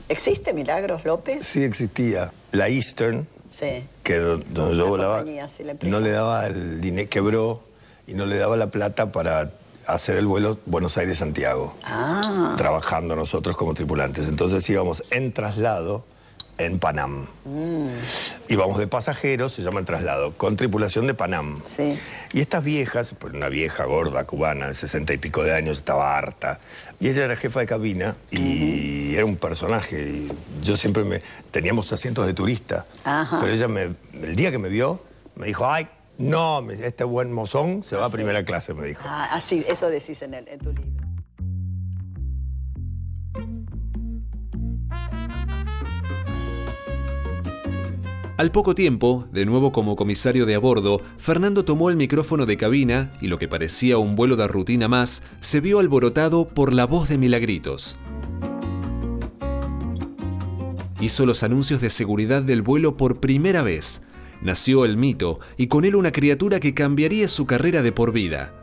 ¿Existe 0.10 0.54
Milagros 0.54 1.06
López? 1.06 1.46
Sí, 1.46 1.64
existía. 1.64 2.32
La 2.52 2.68
Eastern, 2.70 3.28
Sí. 3.50 3.86
que 4.04 4.18
do- 4.18 4.38
donde 4.38 4.76
yo 4.78 4.84
La 4.84 4.90
volaba, 4.90 5.18
compañía, 5.20 5.48
sí, 5.48 5.64
la 5.64 5.72
empresa. 5.72 5.96
no 5.96 6.02
le 6.04 6.12
daba 6.12 6.46
el 6.48 6.82
dinero, 6.82 7.10
quebró 7.10 7.64
y 8.08 8.14
no 8.14 8.26
le 8.26 8.38
daba 8.38 8.58
la 8.58 8.68
plata 8.68 9.12
para 9.12 9.52
hacer 9.88 10.18
el 10.18 10.26
vuelo 10.26 10.60
Buenos 10.66 10.98
Aires-Santiago. 10.98 11.76
Ah. 11.84 12.56
Trabajando 12.58 13.16
nosotros 13.16 13.58
como 13.58 13.74
tripulantes. 13.74 14.28
Entonces 14.28 14.68
íbamos 14.70 15.04
en 15.12 15.32
traslado 15.32 16.06
en 16.58 16.80
Panam. 16.80 17.28
Íbamos 18.48 18.78
de 18.78 18.88
pasajeros, 18.88 19.54
se 19.54 19.62
llama 19.62 19.80
el 19.80 19.86
traslado, 19.86 20.34
con 20.34 20.56
tripulación 20.56 21.08
de 21.08 21.14
Panam. 21.14 21.62
Sí. 21.66 22.00
Y 22.34 22.40
estas 22.40 22.64
viejas, 22.64 23.14
pues 23.20 23.34
una 23.34 23.50
vieja 23.50 23.84
gorda 23.86 24.24
cubana 24.24 24.68
de 24.68 24.74
sesenta 24.74 25.14
y 25.14 25.18
pico 25.18 25.44
de 25.44 25.54
años, 25.54 25.80
estaba 25.80 26.18
harta. 26.18 26.60
Y 27.00 27.10
ella 27.10 27.26
era 27.26 27.36
jefa 27.36 27.60
de 27.60 27.66
cabina 27.66 28.16
y 28.32 29.16
era 29.16 29.26
un 29.26 29.36
personaje. 29.36 30.02
Y 30.02 30.32
yo 30.64 30.78
siempre 30.78 31.04
me. 31.04 31.22
Teníamos 31.52 31.92
asientos 31.92 32.26
de 32.26 32.34
turista. 32.34 32.86
Ajá. 33.04 33.40
Pero 33.42 33.54
ella, 33.54 33.68
me, 33.68 33.94
el 34.14 34.36
día 34.36 34.52
que 34.52 34.58
me 34.58 34.70
vio, 34.70 35.02
me 35.36 35.48
dijo: 35.48 35.70
Ay, 35.70 35.88
no, 36.18 36.62
me- 36.62 36.74
este 36.86 37.04
buen 37.04 37.32
mozón 37.32 37.84
se 37.84 37.96
va 37.96 38.06
a 38.06 38.10
primera 38.10 38.44
clase, 38.44 38.74
me 38.74 38.88
dijo. 38.88 39.02
Ah, 39.06 39.30
así, 39.32 39.64
eso 39.68 39.90
decís 39.90 40.22
en, 40.22 40.34
el, 40.34 40.48
en 40.48 40.60
tu 40.60 40.72
libro. 40.74 41.06
Al 48.38 48.52
poco 48.52 48.76
tiempo, 48.76 49.28
de 49.32 49.46
nuevo 49.46 49.72
como 49.72 49.96
comisario 49.96 50.46
de 50.46 50.56
a 50.56 50.60
bordo, 50.60 51.00
Fernando 51.18 51.64
tomó 51.64 51.90
el 51.90 51.96
micrófono 51.96 52.46
de 52.46 52.58
cabina 52.58 53.14
y 53.22 53.28
lo 53.28 53.40
que 53.40 53.48
parecía 53.48 53.98
un 53.98 54.18
vuelo 54.18 54.36
de 54.36 54.46
rutina 54.48 54.90
más, 54.90 55.24
se 55.40 55.62
vio 55.62 55.80
alborotado 55.80 56.46
por 56.46 56.74
la 56.74 56.86
voz 56.86 57.08
de 57.08 57.18
Milagritos. 57.18 57.98
Hizo 61.00 61.26
los 61.26 61.44
anuncios 61.44 61.80
de 61.80 61.90
seguridad 61.90 62.42
del 62.42 62.62
vuelo 62.62 62.98
por 62.98 63.22
primera 63.22 63.64
vez. 63.64 64.02
Nació 64.46 64.86
el 64.86 64.96
mito 64.96 65.40
y 65.58 65.66
con 65.66 65.86
él 65.86 65.96
una 65.96 66.12
criatura 66.12 66.60
que 66.60 66.76
cambiaría 66.76 67.28
su 67.28 67.48
carrera 67.48 67.82
de 67.82 67.92
por 67.92 68.12
vida. 68.12 68.54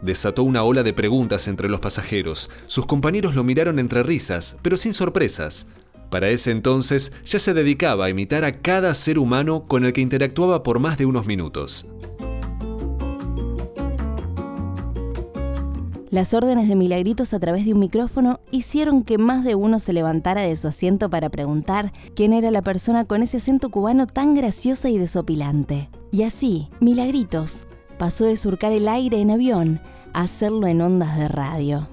Desató 0.00 0.42
una 0.42 0.62
ola 0.62 0.82
de 0.82 0.94
preguntas 0.94 1.48
entre 1.48 1.68
los 1.68 1.80
pasajeros. 1.80 2.48
Sus 2.66 2.86
compañeros 2.86 3.34
lo 3.34 3.44
miraron 3.44 3.78
entre 3.78 4.02
risas, 4.02 4.56
pero 4.62 4.78
sin 4.78 4.94
sorpresas. 4.94 5.66
Para 6.08 6.30
ese 6.30 6.50
entonces 6.50 7.12
ya 7.26 7.38
se 7.38 7.52
dedicaba 7.52 8.06
a 8.06 8.08
imitar 8.08 8.42
a 8.42 8.62
cada 8.62 8.94
ser 8.94 9.18
humano 9.18 9.66
con 9.68 9.84
el 9.84 9.92
que 9.92 10.00
interactuaba 10.00 10.62
por 10.62 10.78
más 10.78 10.96
de 10.96 11.04
unos 11.04 11.26
minutos. 11.26 11.86
Las 16.10 16.32
órdenes 16.32 16.68
de 16.68 16.74
Milagritos 16.74 17.34
a 17.34 17.38
través 17.38 17.66
de 17.66 17.74
un 17.74 17.80
micrófono 17.80 18.40
hicieron 18.50 19.02
que 19.02 19.18
más 19.18 19.44
de 19.44 19.54
uno 19.54 19.78
se 19.78 19.92
levantara 19.92 20.40
de 20.40 20.56
su 20.56 20.68
asiento 20.68 21.10
para 21.10 21.28
preguntar 21.28 21.92
quién 22.14 22.32
era 22.32 22.50
la 22.50 22.62
persona 22.62 23.04
con 23.04 23.22
ese 23.22 23.36
acento 23.36 23.68
cubano 23.68 24.06
tan 24.06 24.34
graciosa 24.34 24.88
y 24.88 24.96
desopilante. 24.96 25.90
Y 26.10 26.22
así, 26.22 26.68
Milagritos 26.80 27.66
pasó 27.98 28.24
de 28.24 28.38
surcar 28.38 28.72
el 28.72 28.88
aire 28.88 29.20
en 29.20 29.30
avión 29.30 29.82
a 30.14 30.22
hacerlo 30.22 30.66
en 30.66 30.80
ondas 30.80 31.18
de 31.18 31.28
radio. 31.28 31.88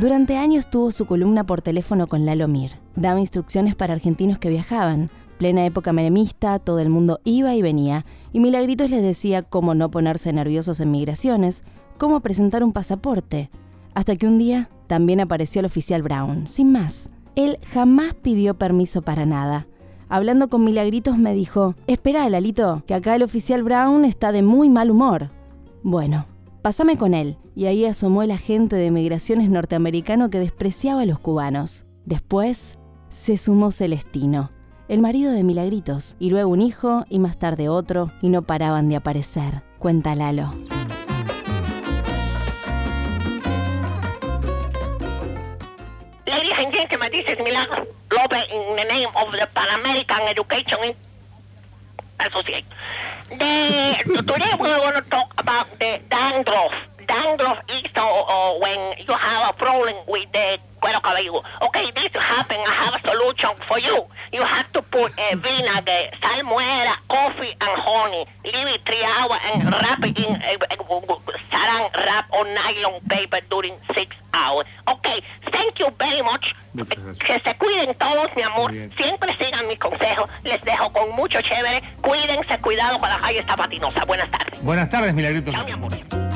Durante 0.00 0.36
años 0.36 0.68
tuvo 0.68 0.90
su 0.90 1.06
columna 1.06 1.46
por 1.46 1.62
teléfono 1.62 2.08
con 2.08 2.26
Lalo 2.26 2.48
Mir. 2.48 2.72
Daba 2.96 3.20
instrucciones 3.20 3.76
para 3.76 3.94
argentinos 3.94 4.40
que 4.40 4.48
viajaban. 4.48 5.10
Plena 5.38 5.64
época 5.64 5.92
menemista, 5.92 6.58
todo 6.58 6.80
el 6.80 6.88
mundo 6.88 7.20
iba 7.22 7.54
y 7.54 7.62
venía, 7.62 8.04
y 8.32 8.40
Milagritos 8.40 8.90
les 8.90 9.02
decía 9.02 9.42
cómo 9.42 9.74
no 9.74 9.90
ponerse 9.90 10.32
nerviosos 10.32 10.80
en 10.80 10.90
migraciones, 10.90 11.64
cómo 12.00 12.20
presentar 12.20 12.64
un 12.64 12.72
pasaporte. 12.72 13.50
Hasta 13.94 14.16
que 14.16 14.26
un 14.26 14.38
día 14.38 14.70
también 14.86 15.20
apareció 15.20 15.60
el 15.60 15.66
oficial 15.66 16.02
Brown, 16.02 16.48
sin 16.48 16.72
más. 16.72 17.10
Él 17.36 17.58
jamás 17.72 18.14
pidió 18.14 18.54
permiso 18.54 19.02
para 19.02 19.26
nada. 19.26 19.66
Hablando 20.08 20.48
con 20.48 20.64
Milagritos 20.64 21.18
me 21.18 21.34
dijo, 21.34 21.74
espera, 21.86 22.28
Lalito, 22.30 22.82
que 22.86 22.94
acá 22.94 23.14
el 23.14 23.22
oficial 23.22 23.62
Brown 23.62 24.06
está 24.06 24.32
de 24.32 24.42
muy 24.42 24.70
mal 24.70 24.90
humor. 24.90 25.30
Bueno, 25.82 26.26
pásame 26.62 26.96
con 26.96 27.12
él. 27.12 27.36
Y 27.54 27.66
ahí 27.66 27.84
asomó 27.84 28.22
el 28.22 28.30
agente 28.30 28.76
de 28.76 28.90
migraciones 28.90 29.50
norteamericano 29.50 30.30
que 30.30 30.38
despreciaba 30.38 31.02
a 31.02 31.06
los 31.06 31.18
cubanos. 31.18 31.84
Después 32.06 32.78
se 33.10 33.36
sumó 33.36 33.72
Celestino, 33.72 34.50
el 34.88 35.00
marido 35.00 35.32
de 35.32 35.44
Milagritos, 35.44 36.16
y 36.18 36.30
luego 36.30 36.50
un 36.50 36.62
hijo 36.62 37.04
y 37.10 37.18
más 37.18 37.38
tarde 37.38 37.68
otro, 37.68 38.10
y 38.22 38.30
no 38.30 38.42
paraban 38.42 38.88
de 38.88 38.96
aparecer. 38.96 39.62
Cuenta 39.78 40.14
Lalo. 40.14 40.50
This 47.10 47.24
is 47.26 47.38
Milagro 47.38 47.86
Lopez 48.12 48.46
in 48.52 48.76
the 48.76 48.84
name 48.84 49.08
of 49.16 49.32
the 49.32 49.48
Pan 49.54 49.80
American 49.80 50.20
Education 50.28 50.94
Association. 52.20 52.66
The, 53.30 53.96
today 54.04 54.52
we're 54.58 54.78
going 54.78 55.02
to 55.02 55.10
talk 55.10 55.34
about 55.38 55.66
the 55.80 56.00
dandruff. 56.08 56.72
Dandruff 57.10 57.58
is 57.68 57.90
uh, 57.96 58.06
uh, 58.06 58.58
when 58.60 58.94
you 59.00 59.12
have 59.12 59.50
a 59.50 59.52
problem 59.58 59.96
with 60.06 60.30
the 60.32 60.58
cuero 60.80 61.00
cabelludo. 61.02 61.42
Okay, 61.62 61.90
this 61.96 62.12
happened. 62.14 62.62
I 62.64 62.70
have 62.70 62.94
a 62.94 63.08
solution 63.10 63.50
for 63.66 63.80
you. 63.80 64.06
You 64.32 64.42
have 64.42 64.72
to 64.74 64.82
put 64.82 65.10
uh, 65.18 65.34
vinegar, 65.34 66.02
salmuera, 66.22 66.94
coffee, 67.08 67.56
and 67.60 67.80
honey. 67.82 68.26
Leave 68.44 68.68
it 68.68 68.86
three 68.86 69.02
hours 69.02 69.40
and 69.42 69.64
wrap 69.64 70.04
it 70.04 70.16
in 70.18 70.36
uh, 70.36 71.18
saran 71.50 71.90
wrap 71.96 72.26
or 72.32 72.44
nylon 72.44 73.00
paper 73.10 73.40
during 73.50 73.74
six 73.92 74.14
hours. 74.32 74.66
Okay, 74.86 75.20
thank 75.50 75.80
you 75.80 75.88
very 75.98 76.22
much. 76.22 76.54
Que 77.26 77.40
se 77.44 77.54
cuiden 77.56 77.92
todos, 77.98 78.28
mi 78.36 78.42
amor. 78.42 78.70
Siempre 78.96 79.36
sigan 79.40 79.66
mis 79.66 79.80
consejos. 79.80 80.30
Les 80.44 80.62
dejo 80.62 80.92
con 80.92 81.10
mucho 81.16 81.40
chévere. 81.42 81.82
Cuídense, 82.02 82.56
cuidado 82.60 83.00
con 83.00 83.08
la 83.08 83.18
calle 83.18 83.40
está 83.40 83.56
patinosa. 83.56 84.04
Buenas 84.04 84.30
tardes. 84.30 84.62
Buenas 84.62 84.88
tardes, 84.88 85.12
Milagritos. 85.12 85.52
Chao, 85.52 85.64
mi 85.64 85.72
amor. 85.72 86.29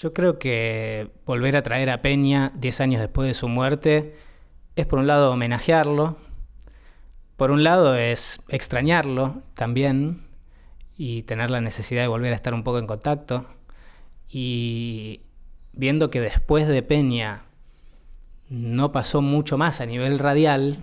Yo 0.00 0.12
creo 0.12 0.38
que 0.38 1.10
volver 1.26 1.56
a 1.56 1.64
traer 1.64 1.90
a 1.90 2.02
Peña 2.02 2.52
10 2.54 2.80
años 2.82 3.00
después 3.00 3.26
de 3.26 3.34
su 3.34 3.48
muerte 3.48 4.14
es 4.76 4.86
por 4.86 5.00
un 5.00 5.08
lado 5.08 5.32
homenajearlo, 5.32 6.18
por 7.36 7.50
un 7.50 7.64
lado 7.64 7.96
es 7.96 8.40
extrañarlo 8.48 9.42
también 9.54 10.22
y 10.96 11.24
tener 11.24 11.50
la 11.50 11.60
necesidad 11.60 12.02
de 12.02 12.06
volver 12.06 12.32
a 12.32 12.36
estar 12.36 12.54
un 12.54 12.62
poco 12.62 12.78
en 12.78 12.86
contacto 12.86 13.46
y 14.28 15.22
viendo 15.72 16.10
que 16.10 16.20
después 16.20 16.68
de 16.68 16.84
Peña 16.84 17.42
no 18.48 18.92
pasó 18.92 19.20
mucho 19.20 19.58
más 19.58 19.80
a 19.80 19.86
nivel 19.86 20.20
radial 20.20 20.76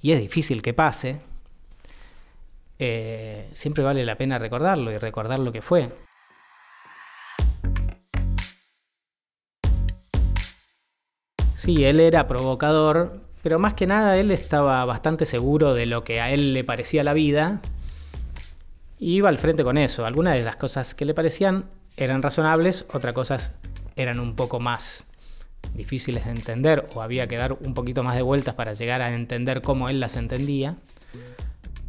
y 0.00 0.12
es 0.12 0.20
difícil 0.20 0.62
que 0.62 0.72
pase, 0.72 1.20
eh, 2.78 3.50
siempre 3.54 3.82
vale 3.82 4.04
la 4.04 4.16
pena 4.16 4.38
recordarlo 4.38 4.92
y 4.92 4.98
recordar 4.98 5.40
lo 5.40 5.50
que 5.50 5.62
fue. 5.62 5.90
Sí, 11.60 11.84
él 11.84 12.00
era 12.00 12.26
provocador, 12.26 13.20
pero 13.42 13.58
más 13.58 13.74
que 13.74 13.86
nada 13.86 14.16
él 14.16 14.30
estaba 14.30 14.82
bastante 14.86 15.26
seguro 15.26 15.74
de 15.74 15.84
lo 15.84 16.04
que 16.04 16.18
a 16.22 16.30
él 16.30 16.54
le 16.54 16.64
parecía 16.64 17.04
la 17.04 17.12
vida. 17.12 17.60
Y 18.98 19.16
iba 19.16 19.28
al 19.28 19.36
frente 19.36 19.62
con 19.62 19.76
eso. 19.76 20.06
Algunas 20.06 20.38
de 20.38 20.42
las 20.42 20.56
cosas 20.56 20.94
que 20.94 21.04
le 21.04 21.12
parecían 21.12 21.66
eran 21.98 22.22
razonables, 22.22 22.86
otras 22.94 23.12
cosas 23.12 23.52
eran 23.94 24.20
un 24.20 24.36
poco 24.36 24.58
más 24.58 25.04
difíciles 25.74 26.24
de 26.24 26.30
entender 26.30 26.88
o 26.94 27.02
había 27.02 27.26
que 27.26 27.36
dar 27.36 27.52
un 27.52 27.74
poquito 27.74 28.02
más 28.02 28.16
de 28.16 28.22
vueltas 28.22 28.54
para 28.54 28.72
llegar 28.72 29.02
a 29.02 29.14
entender 29.14 29.60
cómo 29.60 29.90
él 29.90 30.00
las 30.00 30.16
entendía. 30.16 30.76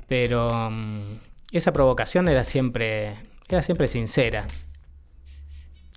Pero 0.09 0.69
mm, 0.69 1.13
esa 1.53 1.71
provocación 1.71 2.27
era 2.27 2.43
siempre, 2.43 3.15
era 3.47 3.63
siempre 3.63 3.87
sincera. 3.87 4.47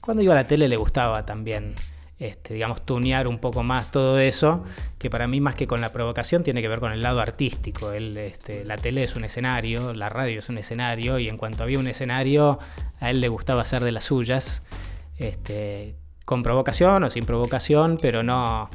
Cuando 0.00 0.22
iba 0.22 0.32
a 0.32 0.36
la 0.36 0.46
tele 0.46 0.68
le 0.68 0.76
gustaba 0.76 1.26
también 1.26 1.74
este, 2.18 2.54
digamos, 2.54 2.86
tunear 2.86 3.26
un 3.26 3.38
poco 3.38 3.62
más 3.62 3.90
todo 3.90 4.18
eso, 4.18 4.64
que 4.98 5.10
para 5.10 5.26
mí 5.26 5.40
más 5.40 5.56
que 5.56 5.66
con 5.66 5.80
la 5.80 5.92
provocación 5.92 6.44
tiene 6.44 6.62
que 6.62 6.68
ver 6.68 6.78
con 6.78 6.92
el 6.92 7.02
lado 7.02 7.20
artístico. 7.20 7.92
Él, 7.92 8.16
este, 8.16 8.64
la 8.64 8.76
tele 8.76 9.02
es 9.02 9.16
un 9.16 9.24
escenario, 9.24 9.92
la 9.94 10.08
radio 10.08 10.38
es 10.38 10.48
un 10.48 10.58
escenario, 10.58 11.18
y 11.18 11.28
en 11.28 11.36
cuanto 11.36 11.64
había 11.64 11.78
un 11.78 11.88
escenario, 11.88 12.58
a 13.00 13.10
él 13.10 13.20
le 13.20 13.28
gustaba 13.28 13.62
hacer 13.62 13.82
de 13.82 13.92
las 13.92 14.04
suyas, 14.04 14.62
este, 15.18 15.96
con 16.24 16.42
provocación 16.42 17.02
o 17.04 17.10
sin 17.10 17.24
provocación, 17.24 17.98
pero 18.00 18.22
no 18.22 18.70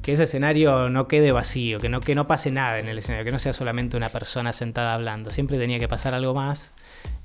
que 0.00 0.12
ese 0.12 0.24
escenario 0.24 0.88
no 0.88 1.06
quede 1.06 1.30
vacío, 1.30 1.78
que 1.78 1.88
no, 1.88 2.00
que 2.00 2.16
no 2.16 2.26
pase 2.26 2.50
nada 2.50 2.80
en 2.80 2.88
el 2.88 2.98
escenario, 2.98 3.24
que 3.24 3.30
no 3.30 3.38
sea 3.38 3.52
solamente 3.52 3.96
una 3.96 4.08
persona 4.08 4.52
sentada 4.52 4.94
hablando, 4.94 5.30
siempre 5.30 5.58
tenía 5.58 5.78
que 5.78 5.86
pasar 5.86 6.12
algo 6.12 6.34
más, 6.34 6.74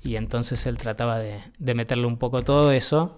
y 0.04 0.16
entonces 0.16 0.68
él 0.68 0.78
trataba 0.78 1.18
de 1.18 1.74
meterle 1.74 2.06
un 2.06 2.18
poco 2.18 2.44
todo 2.44 2.72
eso 2.72 3.18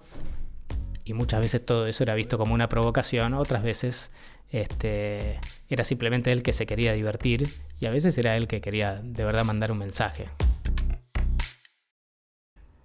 y 1.06 1.13
muchas 1.13 1.41
veces 1.41 1.65
todo 1.65 1.88
eso 1.88 2.03
era 2.03 2.15
visto 2.15 2.38
como 2.38 2.53
una 2.53 2.70
provocación, 2.70 3.34
otras 3.34 3.63
veces 3.63 4.12
este, 4.51 5.39
era 5.70 5.84
simplemente 5.84 6.32
él 6.32 6.44
que 6.44 6.53
se 6.53 6.65
quería 6.65 6.94
divertir 6.94 7.50
y 7.79 7.86
a 7.86 7.91
veces 7.91 8.18
era 8.18 8.36
él 8.36 8.48
que 8.48 8.62
quería 8.62 9.01
de 9.03 9.24
verdad 9.24 9.46
mandar 9.46 9.72
un 9.72 9.77
mensaje. 9.77 10.29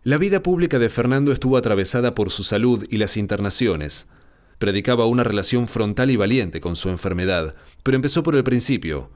La 0.03 0.19
vida 0.19 0.43
pública 0.43 0.79
de 0.79 0.91
Fernando 0.91 1.33
estuvo 1.33 1.57
atravesada 1.57 2.15
por 2.15 2.31
su 2.31 2.45
salud 2.45 2.87
y 2.91 2.99
las 2.99 3.17
internaciones. 3.17 4.07
Predicaba 4.59 5.07
una 5.07 5.25
relación 5.25 5.67
frontal 5.67 6.11
y 6.11 6.17
valiente 6.17 6.61
con 6.61 6.77
su 6.77 6.91
enfermedad, 6.91 7.55
pero 7.83 7.97
empezó 7.97 8.23
por 8.23 8.37
el 8.37 8.45
principio. 8.45 9.11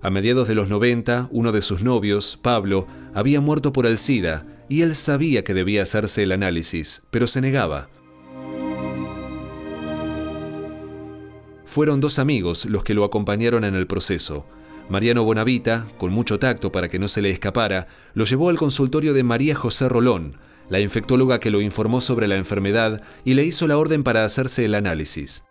A 0.00 0.10
mediados 0.10 0.48
de 0.48 0.54
los 0.54 0.68
90, 0.68 1.28
uno 1.30 1.52
de 1.52 1.62
sus 1.62 1.82
novios, 1.82 2.38
Pablo, 2.40 2.88
había 3.14 3.40
muerto 3.40 3.72
por 3.72 3.86
el 3.86 3.98
SIDA 3.98 4.46
y 4.68 4.82
él 4.82 4.94
sabía 4.94 5.44
que 5.44 5.54
debía 5.54 5.82
hacerse 5.82 6.22
el 6.22 6.32
análisis, 6.32 7.02
pero 7.10 7.26
se 7.26 7.40
negaba. 7.40 7.88
Fueron 11.64 12.00
dos 12.00 12.18
amigos 12.18 12.66
los 12.66 12.84
que 12.84 12.94
lo 12.94 13.04
acompañaron 13.04 13.64
en 13.64 13.74
el 13.74 13.86
proceso. 13.86 14.46
Mariano 14.88 15.24
Bonavita, 15.24 15.86
con 15.96 16.12
mucho 16.12 16.38
tacto 16.38 16.70
para 16.70 16.88
que 16.88 16.98
no 16.98 17.08
se 17.08 17.22
le 17.22 17.30
escapara, 17.30 17.86
lo 18.14 18.24
llevó 18.24 18.50
al 18.50 18.58
consultorio 18.58 19.14
de 19.14 19.22
María 19.22 19.54
José 19.54 19.88
Rolón, 19.88 20.36
la 20.68 20.80
infectóloga 20.80 21.40
que 21.40 21.50
lo 21.50 21.60
informó 21.60 22.00
sobre 22.00 22.28
la 22.28 22.36
enfermedad 22.36 23.02
y 23.24 23.34
le 23.34 23.44
hizo 23.44 23.66
la 23.66 23.78
orden 23.78 24.04
para 24.04 24.24
hacerse 24.24 24.64
el 24.64 24.74
análisis. 24.74 25.44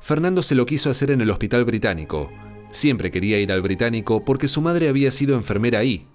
Fernando 0.00 0.42
se 0.42 0.54
lo 0.54 0.66
quiso 0.66 0.90
hacer 0.90 1.10
en 1.10 1.22
el 1.22 1.30
hospital 1.30 1.64
británico. 1.64 2.30
Siempre 2.74 3.12
quería 3.12 3.38
ir 3.38 3.52
al 3.52 3.62
británico 3.62 4.24
porque 4.24 4.48
su 4.48 4.60
madre 4.60 4.88
había 4.88 5.12
sido 5.12 5.36
enfermera 5.36 5.78
ahí. 5.78 6.08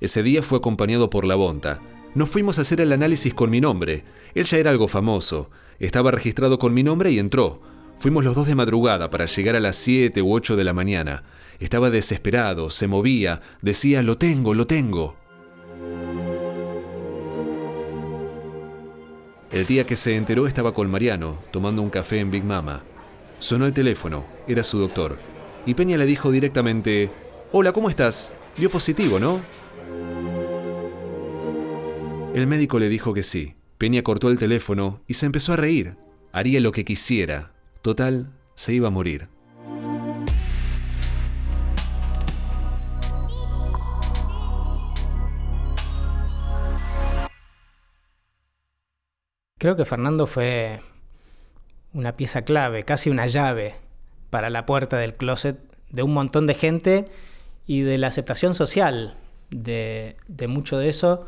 Ese 0.00 0.22
día 0.22 0.40
fue 0.40 0.58
acompañado 0.58 1.10
por 1.10 1.26
la 1.26 1.34
Bonta. 1.34 1.80
Nos 2.14 2.30
fuimos 2.30 2.58
a 2.58 2.62
hacer 2.62 2.80
el 2.80 2.92
análisis 2.92 3.34
con 3.34 3.50
mi 3.50 3.60
nombre. 3.60 4.04
Él 4.32 4.44
ya 4.44 4.58
era 4.58 4.70
algo 4.70 4.86
famoso. 4.86 5.50
Estaba 5.80 6.12
registrado 6.12 6.60
con 6.60 6.72
mi 6.72 6.84
nombre 6.84 7.10
y 7.10 7.18
entró. 7.18 7.60
Fuimos 7.96 8.24
los 8.24 8.36
dos 8.36 8.46
de 8.46 8.54
madrugada 8.54 9.10
para 9.10 9.26
llegar 9.26 9.56
a 9.56 9.60
las 9.60 9.74
7 9.74 10.22
u 10.22 10.32
8 10.32 10.54
de 10.54 10.62
la 10.62 10.72
mañana. 10.72 11.24
Estaba 11.58 11.90
desesperado, 11.90 12.70
se 12.70 12.86
movía, 12.86 13.42
decía, 13.60 14.04
lo 14.04 14.16
tengo, 14.16 14.54
lo 14.54 14.68
tengo. 14.68 15.16
El 19.50 19.66
día 19.66 19.84
que 19.84 19.96
se 19.96 20.14
enteró 20.14 20.46
estaba 20.46 20.72
con 20.72 20.88
Mariano, 20.88 21.40
tomando 21.50 21.82
un 21.82 21.90
café 21.90 22.20
en 22.20 22.30
Big 22.30 22.44
Mama. 22.44 22.84
Sonó 23.40 23.66
el 23.66 23.72
teléfono, 23.72 24.24
era 24.46 24.62
su 24.62 24.78
doctor. 24.78 25.35
Y 25.66 25.74
Peña 25.74 25.96
le 25.96 26.06
dijo 26.06 26.30
directamente, 26.30 27.10
Hola, 27.50 27.72
¿cómo 27.72 27.90
estás? 27.90 28.32
Dio 28.56 28.70
positivo, 28.70 29.18
¿no? 29.18 29.40
El 32.34 32.46
médico 32.46 32.78
le 32.78 32.88
dijo 32.88 33.12
que 33.12 33.24
sí. 33.24 33.56
Peña 33.76 34.02
cortó 34.02 34.30
el 34.30 34.38
teléfono 34.38 35.00
y 35.08 35.14
se 35.14 35.26
empezó 35.26 35.54
a 35.54 35.56
reír. 35.56 35.96
Haría 36.30 36.60
lo 36.60 36.70
que 36.70 36.84
quisiera. 36.84 37.52
Total, 37.82 38.32
se 38.54 38.74
iba 38.74 38.86
a 38.86 38.90
morir. 38.92 39.28
Creo 49.58 49.74
que 49.74 49.84
Fernando 49.84 50.28
fue 50.28 50.80
una 51.92 52.16
pieza 52.16 52.42
clave, 52.42 52.84
casi 52.84 53.10
una 53.10 53.26
llave 53.26 53.85
para 54.30 54.50
la 54.50 54.66
puerta 54.66 54.98
del 54.98 55.14
closet 55.14 55.58
de 55.90 56.02
un 56.02 56.12
montón 56.12 56.46
de 56.46 56.54
gente 56.54 57.08
y 57.66 57.80
de 57.80 57.98
la 57.98 58.08
aceptación 58.08 58.54
social 58.54 59.16
de, 59.50 60.16
de, 60.28 60.46
mucho 60.48 60.78
de 60.78 60.88
eso, 60.88 61.26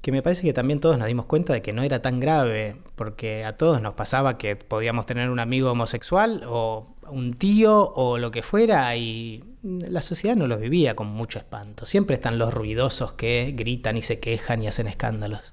que 0.00 0.12
me 0.12 0.22
parece 0.22 0.42
que 0.42 0.52
también 0.52 0.80
todos 0.80 0.98
nos 0.98 1.06
dimos 1.06 1.26
cuenta 1.26 1.52
de 1.52 1.62
que 1.62 1.72
no 1.72 1.82
era 1.82 2.02
tan 2.02 2.20
grave, 2.20 2.76
porque 2.96 3.44
a 3.44 3.56
todos 3.56 3.80
nos 3.80 3.94
pasaba 3.94 4.38
que 4.38 4.56
podíamos 4.56 5.06
tener 5.06 5.30
un 5.30 5.38
amigo 5.38 5.70
homosexual 5.70 6.42
o 6.46 6.94
un 7.08 7.34
tío 7.34 7.92
o 7.94 8.18
lo 8.18 8.30
que 8.30 8.42
fuera 8.42 8.96
y 8.96 9.44
la 9.62 10.02
sociedad 10.02 10.34
no 10.34 10.46
lo 10.46 10.58
vivía 10.58 10.96
con 10.96 11.08
mucho 11.08 11.38
espanto. 11.38 11.86
Siempre 11.86 12.14
están 12.14 12.38
los 12.38 12.52
ruidosos 12.52 13.12
que 13.12 13.52
gritan 13.56 13.96
y 13.96 14.02
se 14.02 14.18
quejan 14.18 14.62
y 14.62 14.66
hacen 14.66 14.88
escándalos. 14.88 15.52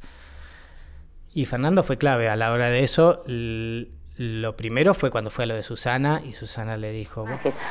Y 1.33 1.45
Fernando 1.45 1.83
fue 1.83 1.97
clave 1.97 2.27
a 2.27 2.35
la 2.35 2.51
hora 2.51 2.69
de 2.69 2.83
eso. 2.83 3.21
Lo 4.19 4.51
primero 4.51 4.93
fue 4.93 5.09
cuando 5.09 5.29
fue 5.29 5.45
a 5.45 5.47
lo 5.47 5.55
de 5.55 5.63
Susana 5.63 6.21
y 6.25 6.33
Susana 6.33 6.75
le 6.75 6.91
dijo... 6.91 7.25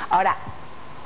Ahora, 0.08 0.34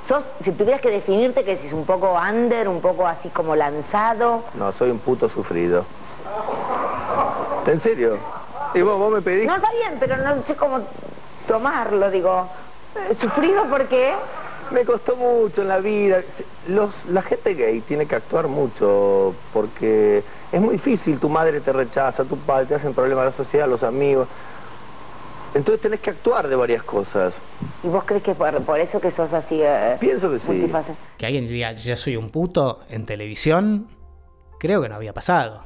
sos, 0.07 0.23
si 0.41 0.53
tuvieras 0.53 0.81
que 0.81 0.89
definirte 0.89 1.45
que 1.45 1.57
si 1.57 1.67
es 1.67 1.73
un 1.73 1.85
poco 1.85 2.15
under, 2.15 2.69
un 2.69 2.81
poco 2.81 3.09
así 3.09 3.29
como 3.29 3.57
lanzado... 3.57 4.45
No, 4.55 4.71
soy 4.71 4.91
un 4.91 5.01
puto 5.01 5.29
sufrido. 5.29 5.85
¿En 7.67 7.81
serio? 7.81 8.19
¿Y 8.73 8.83
vos, 8.83 8.97
vos 8.97 9.13
me 9.13 9.21
pedís? 9.21 9.45
No, 9.45 9.57
está 9.57 9.69
bien, 9.73 9.97
pero 9.99 10.17
no 10.17 10.41
sé 10.43 10.55
cómo 10.55 10.79
tomarlo, 11.49 12.09
digo. 12.13 12.47
¿Sufrido 13.21 13.65
por 13.65 13.87
qué? 13.87 14.15
Me 14.71 14.85
costó 14.85 15.17
mucho 15.17 15.63
en 15.63 15.69
la 15.69 15.79
vida. 15.79 16.21
Los, 16.69 17.05
la 17.07 17.23
gente 17.23 17.55
gay 17.55 17.81
tiene 17.81 18.07
que 18.07 18.15
actuar 18.15 18.47
mucho 18.47 19.35
porque 19.53 20.23
es 20.53 20.61
muy 20.61 20.75
difícil. 20.75 21.19
Tu 21.19 21.29
madre 21.29 21.61
te 21.61 21.73
rechaza, 21.73 22.23
tu 22.23 22.37
padre 22.39 22.67
te 22.67 22.77
hacen 22.77 22.95
problemas 22.95 23.23
a 23.23 23.25
la 23.31 23.33
sociedad, 23.33 23.67
los 23.67 23.83
amigos. 23.83 24.29
Entonces 25.55 25.83
tenés 25.83 26.01
que 26.01 26.11
actuar 26.11 26.49
de 26.49 26.57
varias 26.57 26.83
cosas. 26.83 27.35
¿Y 27.85 27.89
vos 27.89 28.05
crees 28.05 28.23
que 28.23 28.35
por, 28.35 28.63
por 28.63 28.81
eso 28.81 29.01
que 29.01 29.11
sos 29.11 29.33
así? 29.33 29.59
Eh, 29.61 29.97
Pienso 30.01 30.31
que 30.31 30.39
sí. 30.39 30.67
Que 31.19 31.27
alguien 31.27 31.47
diga, 31.47 31.73
yo 31.73 31.95
soy 31.97 32.17
un 32.17 32.31
puto 32.31 32.81
en 32.89 33.05
televisión, 33.05 33.89
creo 34.59 34.81
que 34.81 34.89
no 34.89 34.95
había 34.95 35.13
pasado. 35.13 35.65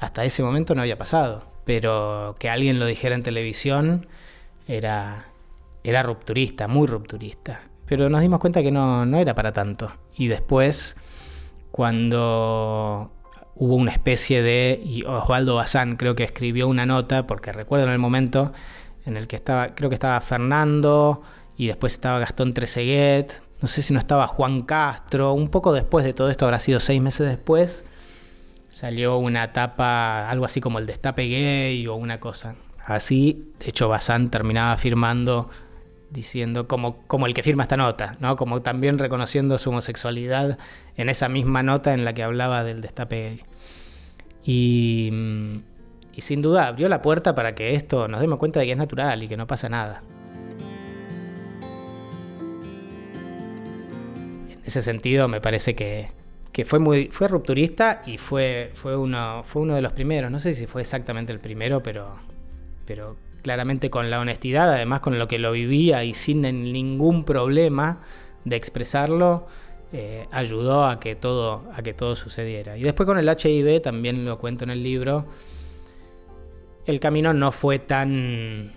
Hasta 0.00 0.24
ese 0.24 0.42
momento 0.42 0.74
no 0.74 0.80
había 0.80 0.98
pasado. 0.98 1.44
Pero 1.64 2.34
que 2.38 2.48
alguien 2.48 2.78
lo 2.78 2.86
dijera 2.86 3.14
en 3.14 3.22
televisión 3.22 4.08
era, 4.66 5.26
era 5.84 6.02
rupturista, 6.02 6.66
muy 6.66 6.86
rupturista. 6.86 7.60
Pero 7.86 8.08
nos 8.08 8.20
dimos 8.20 8.40
cuenta 8.40 8.62
que 8.62 8.70
no, 8.70 9.06
no 9.06 9.18
era 9.18 9.34
para 9.34 9.52
tanto. 9.52 9.92
Y 10.16 10.28
después, 10.28 10.96
cuando 11.70 13.12
hubo 13.54 13.74
una 13.74 13.92
especie 13.92 14.42
de, 14.42 14.80
y 14.84 15.04
Osvaldo 15.04 15.56
Bazán 15.56 15.96
creo 15.96 16.14
que 16.14 16.24
escribió 16.24 16.68
una 16.68 16.86
nota, 16.86 17.26
porque 17.26 17.52
recuerdo 17.52 17.86
en 17.86 17.92
el 17.92 17.98
momento 17.98 18.52
en 19.04 19.16
el 19.16 19.26
que 19.26 19.36
estaba, 19.36 19.74
creo 19.74 19.88
que 19.88 19.94
estaba 19.94 20.20
Fernando 20.20 21.22
y 21.56 21.66
después 21.66 21.94
estaba 21.94 22.18
Gastón 22.18 22.54
Treseguet, 22.54 23.42
no 23.60 23.66
sé 23.66 23.82
si 23.82 23.92
no 23.92 23.98
estaba 23.98 24.26
Juan 24.26 24.62
Castro, 24.62 25.32
un 25.32 25.48
poco 25.48 25.72
después 25.72 26.04
de 26.04 26.12
todo 26.12 26.30
esto, 26.30 26.44
habrá 26.44 26.60
sido 26.60 26.80
seis 26.80 27.00
meses 27.00 27.28
después, 27.28 27.84
salió 28.70 29.18
una 29.18 29.52
tapa, 29.52 30.30
algo 30.30 30.44
así 30.44 30.60
como 30.60 30.78
el 30.78 30.86
destape 30.86 31.26
gay 31.26 31.86
o 31.86 31.96
una 31.96 32.20
cosa. 32.20 32.54
Así, 32.84 33.52
de 33.58 33.70
hecho, 33.70 33.88
Bazán 33.88 34.30
terminaba 34.30 34.76
firmando 34.76 35.50
diciendo 36.10 36.68
como, 36.68 37.02
como 37.06 37.26
el 37.26 37.34
que 37.34 37.42
firma 37.42 37.64
esta 37.64 37.76
nota, 37.76 38.16
¿no? 38.20 38.36
Como 38.36 38.62
también 38.62 38.98
reconociendo 38.98 39.58
su 39.58 39.70
homosexualidad 39.70 40.58
en 40.96 41.08
esa 41.08 41.28
misma 41.28 41.62
nota 41.62 41.92
en 41.92 42.04
la 42.04 42.14
que 42.14 42.22
hablaba 42.22 42.64
del 42.64 42.80
destape 42.80 43.22
gay. 43.22 43.42
Y, 44.44 45.10
y 46.18 46.20
sin 46.20 46.42
duda 46.42 46.66
abrió 46.66 46.88
la 46.88 47.00
puerta 47.00 47.36
para 47.36 47.54
que 47.54 47.76
esto 47.76 48.08
nos 48.08 48.20
demos 48.20 48.40
cuenta 48.40 48.58
de 48.58 48.66
que 48.66 48.72
es 48.72 48.78
natural 48.78 49.22
y 49.22 49.28
que 49.28 49.36
no 49.36 49.46
pasa 49.46 49.68
nada. 49.68 50.02
En 54.50 54.60
ese 54.66 54.82
sentido 54.82 55.28
me 55.28 55.40
parece 55.40 55.76
que, 55.76 56.08
que 56.50 56.64
fue 56.64 56.80
muy 56.80 57.06
fue 57.06 57.28
rupturista 57.28 58.02
y 58.04 58.18
fue, 58.18 58.72
fue, 58.74 58.96
uno, 58.96 59.42
fue 59.44 59.62
uno 59.62 59.76
de 59.76 59.82
los 59.82 59.92
primeros. 59.92 60.28
No 60.28 60.40
sé 60.40 60.54
si 60.54 60.66
fue 60.66 60.80
exactamente 60.80 61.32
el 61.32 61.38
primero, 61.38 61.84
pero, 61.84 62.16
pero 62.84 63.14
claramente 63.42 63.88
con 63.88 64.10
la 64.10 64.18
honestidad, 64.18 64.72
además 64.72 64.98
con 64.98 65.20
lo 65.20 65.28
que 65.28 65.38
lo 65.38 65.52
vivía 65.52 66.02
y 66.02 66.14
sin 66.14 66.42
ningún 66.42 67.22
problema 67.22 68.00
de 68.44 68.56
expresarlo, 68.56 69.46
eh, 69.92 70.26
ayudó 70.32 70.84
a 70.84 70.98
que, 70.98 71.14
todo, 71.14 71.62
a 71.72 71.80
que 71.82 71.94
todo 71.94 72.16
sucediera. 72.16 72.76
Y 72.76 72.82
después 72.82 73.06
con 73.06 73.20
el 73.20 73.28
HIV, 73.28 73.82
también 73.82 74.24
lo 74.24 74.40
cuento 74.40 74.64
en 74.64 74.70
el 74.70 74.82
libro, 74.82 75.26
el 76.88 77.00
camino 77.00 77.32
no 77.32 77.52
fue 77.52 77.78
tan... 77.78 78.72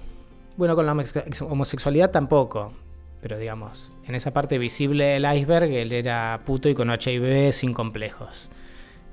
Bueno, 0.58 0.76
con 0.76 0.86
la 0.86 0.92
homosexualidad 0.92 2.12
tampoco, 2.12 2.74
pero 3.22 3.38
digamos, 3.38 3.94
en 4.06 4.16
esa 4.16 4.34
parte 4.34 4.58
visible 4.58 5.06
del 5.06 5.26
iceberg, 5.34 5.72
él 5.72 5.92
era 5.92 6.42
puto 6.46 6.70
y 6.70 6.74
con 6.74 6.92
HIV 6.92 7.54
sin 7.54 7.74
complejos. 7.74 8.50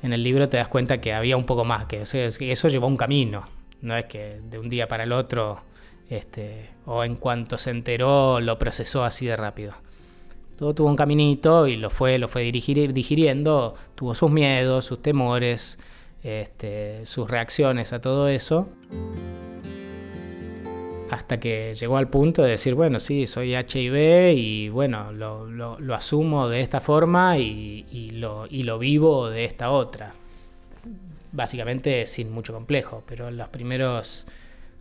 En 0.03 0.13
el 0.13 0.23
libro 0.23 0.49
te 0.49 0.57
das 0.57 0.69
cuenta 0.69 1.01
que 1.01 1.15
había 1.15 1.37
un 1.37 1.45
poco 1.45 1.65
más, 1.65 1.87
que 1.87 2.03
eso 2.03 2.69
llevó 2.69 2.87
un 2.89 2.97
camino, 2.97 3.49
no 3.81 3.97
es 3.97 4.07
que 4.07 4.41
de 4.51 4.59
un 4.59 4.69
día 4.69 4.89
para 4.89 5.05
el 5.05 5.13
otro, 5.13 5.61
este, 6.11 6.71
o 6.87 7.05
en 7.05 7.17
cuanto 7.17 7.57
se 7.57 7.71
enteró, 7.71 8.41
lo 8.41 8.59
procesó 8.59 9.05
así 9.05 9.27
de 9.27 9.37
rápido. 9.37 9.75
Todo 10.59 10.75
tuvo 10.75 10.89
un 10.89 10.97
caminito 10.97 11.69
y 11.69 11.77
lo 11.77 11.89
fue, 11.89 12.19
lo 12.19 12.27
fue 12.27 12.51
digiriendo, 12.51 13.77
tuvo 13.95 14.15
sus 14.15 14.31
miedos, 14.31 14.85
sus 14.85 15.01
temores, 15.01 15.79
este, 16.23 17.07
sus 17.07 17.31
reacciones 17.31 17.93
a 17.93 18.01
todo 18.01 18.29
eso. 18.29 18.69
Hasta 21.11 21.41
que 21.41 21.75
llegó 21.75 21.97
al 21.97 22.09
punto 22.09 22.43
de 22.43 22.51
decir, 22.51 22.75
bueno, 22.75 22.99
sí, 22.99 23.27
soy 23.27 23.55
HIV 23.55 24.35
y 24.37 24.69
bueno, 24.69 25.11
lo, 25.13 25.47
lo, 25.47 25.81
lo 25.81 25.95
asumo 25.95 26.49
de 26.49 26.61
esta 26.61 26.81
forma 26.81 27.39
y, 27.39 28.11
lo, 28.13 28.47
y 28.51 28.65
lo 28.65 28.79
vivo 28.79 29.31
de 29.31 29.45
esta 29.47 29.71
otra 29.71 30.15
básicamente 31.33 32.07
sin 32.07 32.31
mucho 32.33 32.53
complejo, 32.53 33.03
pero 33.07 33.31
los 33.31 33.49
primeros, 33.49 34.27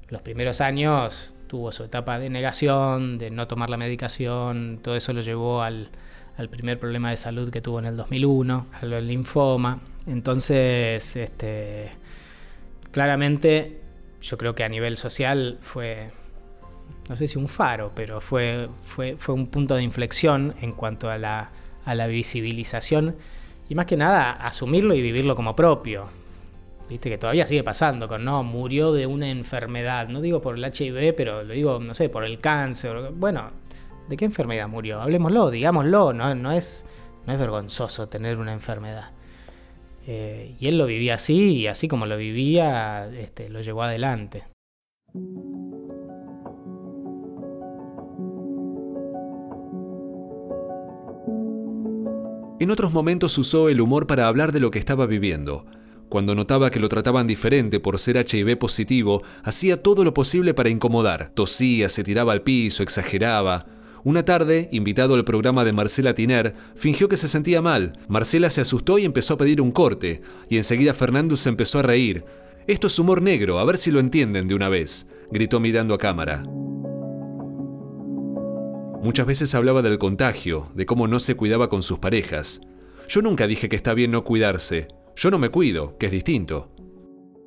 los 0.09 0.21
primeros 0.21 0.61
años 0.61 1.33
tuvo 1.47 1.71
su 1.71 1.83
etapa 1.83 2.19
de 2.19 2.29
negación, 2.29 3.17
de 3.17 3.31
no 3.31 3.47
tomar 3.47 3.69
la 3.69 3.77
medicación, 3.77 4.79
todo 4.81 4.95
eso 4.95 5.13
lo 5.13 5.21
llevó 5.21 5.61
al, 5.61 5.89
al 6.37 6.49
primer 6.49 6.79
problema 6.79 7.09
de 7.09 7.17
salud 7.17 7.49
que 7.49 7.61
tuvo 7.61 7.79
en 7.79 7.85
el 7.85 7.97
2001, 7.97 8.67
al 8.81 9.07
linfoma. 9.07 9.79
Entonces, 10.07 11.15
este, 11.17 11.91
claramente 12.91 13.81
yo 14.21 14.37
creo 14.37 14.55
que 14.55 14.63
a 14.63 14.69
nivel 14.69 14.95
social 14.97 15.57
fue, 15.61 16.11
no 17.09 17.15
sé 17.15 17.27
si 17.27 17.37
un 17.37 17.49
faro, 17.49 17.91
pero 17.93 18.21
fue, 18.21 18.69
fue, 18.83 19.17
fue 19.17 19.35
un 19.35 19.47
punto 19.47 19.75
de 19.75 19.83
inflexión 19.83 20.55
en 20.61 20.71
cuanto 20.71 21.09
a 21.09 21.17
la, 21.17 21.51
visibilización 22.07 23.15
y 23.69 23.75
más 23.75 23.85
que 23.85 23.97
nada 23.97 24.31
asumirlo 24.31 24.93
y 24.93 25.01
vivirlo 25.01 25.35
como 25.35 25.55
propio. 25.55 26.09
Viste 26.89 27.09
que 27.09 27.17
todavía 27.17 27.45
sigue 27.45 27.63
pasando 27.63 28.07
con, 28.07 28.23
no, 28.23 28.43
murió 28.43 28.93
de 28.93 29.05
una 29.05 29.29
enfermedad, 29.29 30.07
no 30.07 30.21
digo 30.21 30.41
por 30.41 30.57
el 30.57 30.63
HIV, 30.63 31.13
pero 31.15 31.43
lo 31.43 31.53
digo, 31.53 31.79
no 31.79 31.93
sé, 31.93 32.07
por 32.07 32.23
el 32.23 32.39
cáncer. 32.39 33.11
Bueno, 33.13 33.51
¿de 34.07 34.15
qué 34.15 34.23
enfermedad 34.23 34.69
murió? 34.69 35.01
Hablemoslo, 35.01 35.51
digámoslo, 35.51 36.13
no, 36.13 36.33
no, 36.33 36.53
es, 36.53 36.85
no 37.25 37.33
es 37.33 37.39
vergonzoso 37.39 38.07
tener 38.07 38.37
una 38.37 38.53
enfermedad. 38.53 39.11
Eh, 40.09 40.55
y 40.57 40.67
él 40.67 40.77
lo 40.77 40.85
vivía 40.85 41.15
así 41.15 41.57
y 41.57 41.67
así 41.67 41.89
como 41.89 42.05
lo 42.05 42.15
vivía, 42.15 43.09
este, 43.13 43.49
lo 43.49 43.59
llevó 43.59 43.83
adelante. 43.83 44.45
En 52.59 52.71
otros 52.71 52.93
momentos 52.93 53.37
usó 53.37 53.69
el 53.69 53.81
humor 53.81 54.07
para 54.07 54.27
hablar 54.27 54.53
de 54.53 54.61
lo 54.61 54.71
que 54.71 54.79
estaba 54.79 55.05
viviendo. 55.05 55.65
Cuando 56.09 56.35
notaba 56.35 56.71
que 56.71 56.79
lo 56.79 56.87
trataban 56.87 57.27
diferente 57.27 57.81
por 57.81 57.99
ser 57.99 58.15
HIV 58.15 58.57
positivo, 58.57 59.23
hacía 59.43 59.83
todo 59.83 60.05
lo 60.05 60.13
posible 60.13 60.53
para 60.53 60.69
incomodar. 60.69 61.31
Tosía, 61.33 61.89
se 61.89 62.05
tiraba 62.05 62.31
al 62.31 62.43
piso, 62.43 62.81
exageraba. 62.81 63.65
Una 64.07 64.23
tarde, 64.23 64.69
invitado 64.71 65.15
al 65.15 65.25
programa 65.25 65.65
de 65.65 65.73
Marcela 65.73 66.15
Tiner, 66.15 66.55
fingió 66.75 67.09
que 67.09 67.17
se 67.17 67.27
sentía 67.27 67.61
mal. 67.61 67.99
Marcela 68.07 68.49
se 68.49 68.61
asustó 68.61 68.97
y 68.99 69.03
empezó 69.03 69.33
a 69.33 69.37
pedir 69.37 69.59
un 69.59 69.73
corte, 69.73 70.21
y 70.47 70.55
enseguida 70.55 70.93
Fernando 70.93 71.35
se 71.35 71.49
empezó 71.49 71.79
a 71.79 71.81
reír. 71.81 72.23
Esto 72.67 72.87
es 72.87 72.97
humor 72.99 73.21
negro, 73.21 73.59
a 73.59 73.65
ver 73.65 73.75
si 73.75 73.91
lo 73.91 73.99
entienden 73.99 74.47
de 74.47 74.55
una 74.55 74.69
vez, 74.69 75.07
gritó 75.29 75.59
mirando 75.59 75.93
a 75.93 75.97
cámara. 75.97 76.45
Muchas 79.03 79.25
veces 79.25 79.53
hablaba 79.53 79.81
del 79.81 79.97
contagio, 79.97 80.71
de 80.73 80.85
cómo 80.85 81.09
no 81.09 81.19
se 81.19 81.35
cuidaba 81.35 81.67
con 81.67 81.83
sus 81.83 81.99
parejas. 81.99 82.61
Yo 83.09 83.21
nunca 83.21 83.45
dije 83.45 83.67
que 83.67 83.75
está 83.75 83.93
bien 83.93 84.11
no 84.11 84.23
cuidarse. 84.23 84.87
Yo 85.17 85.31
no 85.31 85.37
me 85.37 85.49
cuido, 85.49 85.97
que 85.97 86.05
es 86.05 86.13
distinto. 86.13 86.71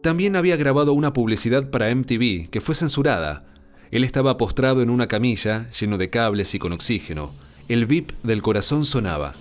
También 0.02 0.36
había 0.36 0.56
grabado 0.56 0.92
una 0.92 1.14
publicidad 1.14 1.70
para 1.70 1.88
MTV 1.88 2.50
que 2.50 2.60
fue 2.60 2.74
censurada. 2.74 3.49
Él 3.90 4.04
estaba 4.04 4.36
postrado 4.36 4.82
en 4.82 4.90
una 4.90 5.08
camilla, 5.08 5.68
lleno 5.70 5.98
de 5.98 6.10
cables 6.10 6.54
y 6.54 6.60
con 6.60 6.72
oxígeno. 6.72 7.32
El 7.68 7.86
bip 7.86 8.12
del 8.22 8.40
corazón 8.40 8.86
sonaba. 8.86 9.32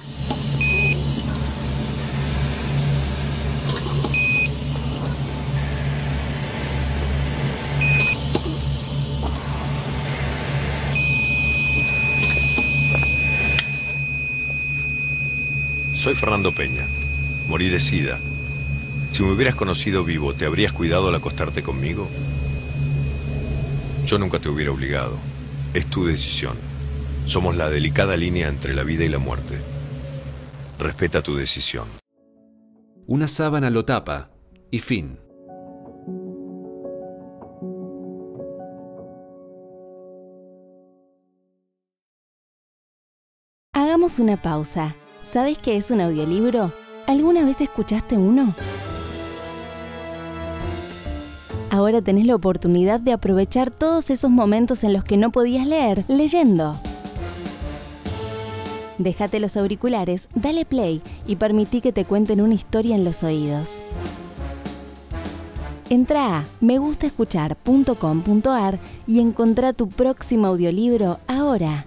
Soy 15.93 16.15
Fernando 16.15 16.53
Peña. 16.53 16.87
Morí 17.47 17.69
de 17.69 17.79
sida. 17.79 18.19
Si 19.11 19.21
me 19.21 19.31
hubieras 19.31 19.53
conocido 19.53 20.03
vivo, 20.03 20.33
¿te 20.33 20.45
habrías 20.45 20.71
cuidado 20.71 21.09
al 21.09 21.15
acostarte 21.15 21.61
conmigo? 21.61 22.07
Yo 24.09 24.17
nunca 24.17 24.39
te 24.39 24.49
hubiera 24.49 24.71
obligado. 24.71 25.19
Es 25.71 25.85
tu 25.85 26.03
decisión. 26.03 26.55
Somos 27.27 27.55
la 27.55 27.69
delicada 27.69 28.17
línea 28.17 28.47
entre 28.47 28.73
la 28.73 28.81
vida 28.81 29.03
y 29.03 29.07
la 29.07 29.19
muerte. 29.19 29.59
Respeta 30.79 31.21
tu 31.21 31.35
decisión. 31.35 31.87
Una 33.05 33.27
sábana 33.27 33.69
lo 33.69 33.85
tapa 33.85 34.31
y 34.71 34.79
fin. 34.79 35.19
Hagamos 43.73 44.17
una 44.17 44.41
pausa. 44.41 44.95
¿Sabes 45.21 45.59
qué 45.59 45.77
es 45.77 45.91
un 45.91 46.01
audiolibro? 46.01 46.73
¿Alguna 47.05 47.45
vez 47.45 47.61
escuchaste 47.61 48.17
uno? 48.17 48.55
Ahora 51.79 52.01
tenés 52.01 52.25
la 52.25 52.35
oportunidad 52.35 52.99
de 52.99 53.13
aprovechar 53.13 53.71
todos 53.71 54.09
esos 54.09 54.29
momentos 54.29 54.83
en 54.83 54.91
los 54.91 55.05
que 55.05 55.15
no 55.15 55.31
podías 55.31 55.65
leer 55.65 56.03
leyendo. 56.09 56.75
Déjate 58.97 59.39
los 59.39 59.55
auriculares, 59.55 60.27
dale 60.35 60.65
play 60.65 61.01
y 61.25 61.37
permití 61.37 61.79
que 61.79 61.93
te 61.93 62.03
cuenten 62.03 62.41
una 62.41 62.53
historia 62.53 62.97
en 62.97 63.05
los 63.05 63.23
oídos. 63.23 63.81
Entra 65.89 66.39
a 66.39 66.45
megustaescuchar.com.ar 66.59 68.79
y 69.07 69.21
encontrá 69.21 69.71
tu 69.71 69.87
próximo 69.87 70.47
audiolibro 70.47 71.19
ahora. 71.27 71.85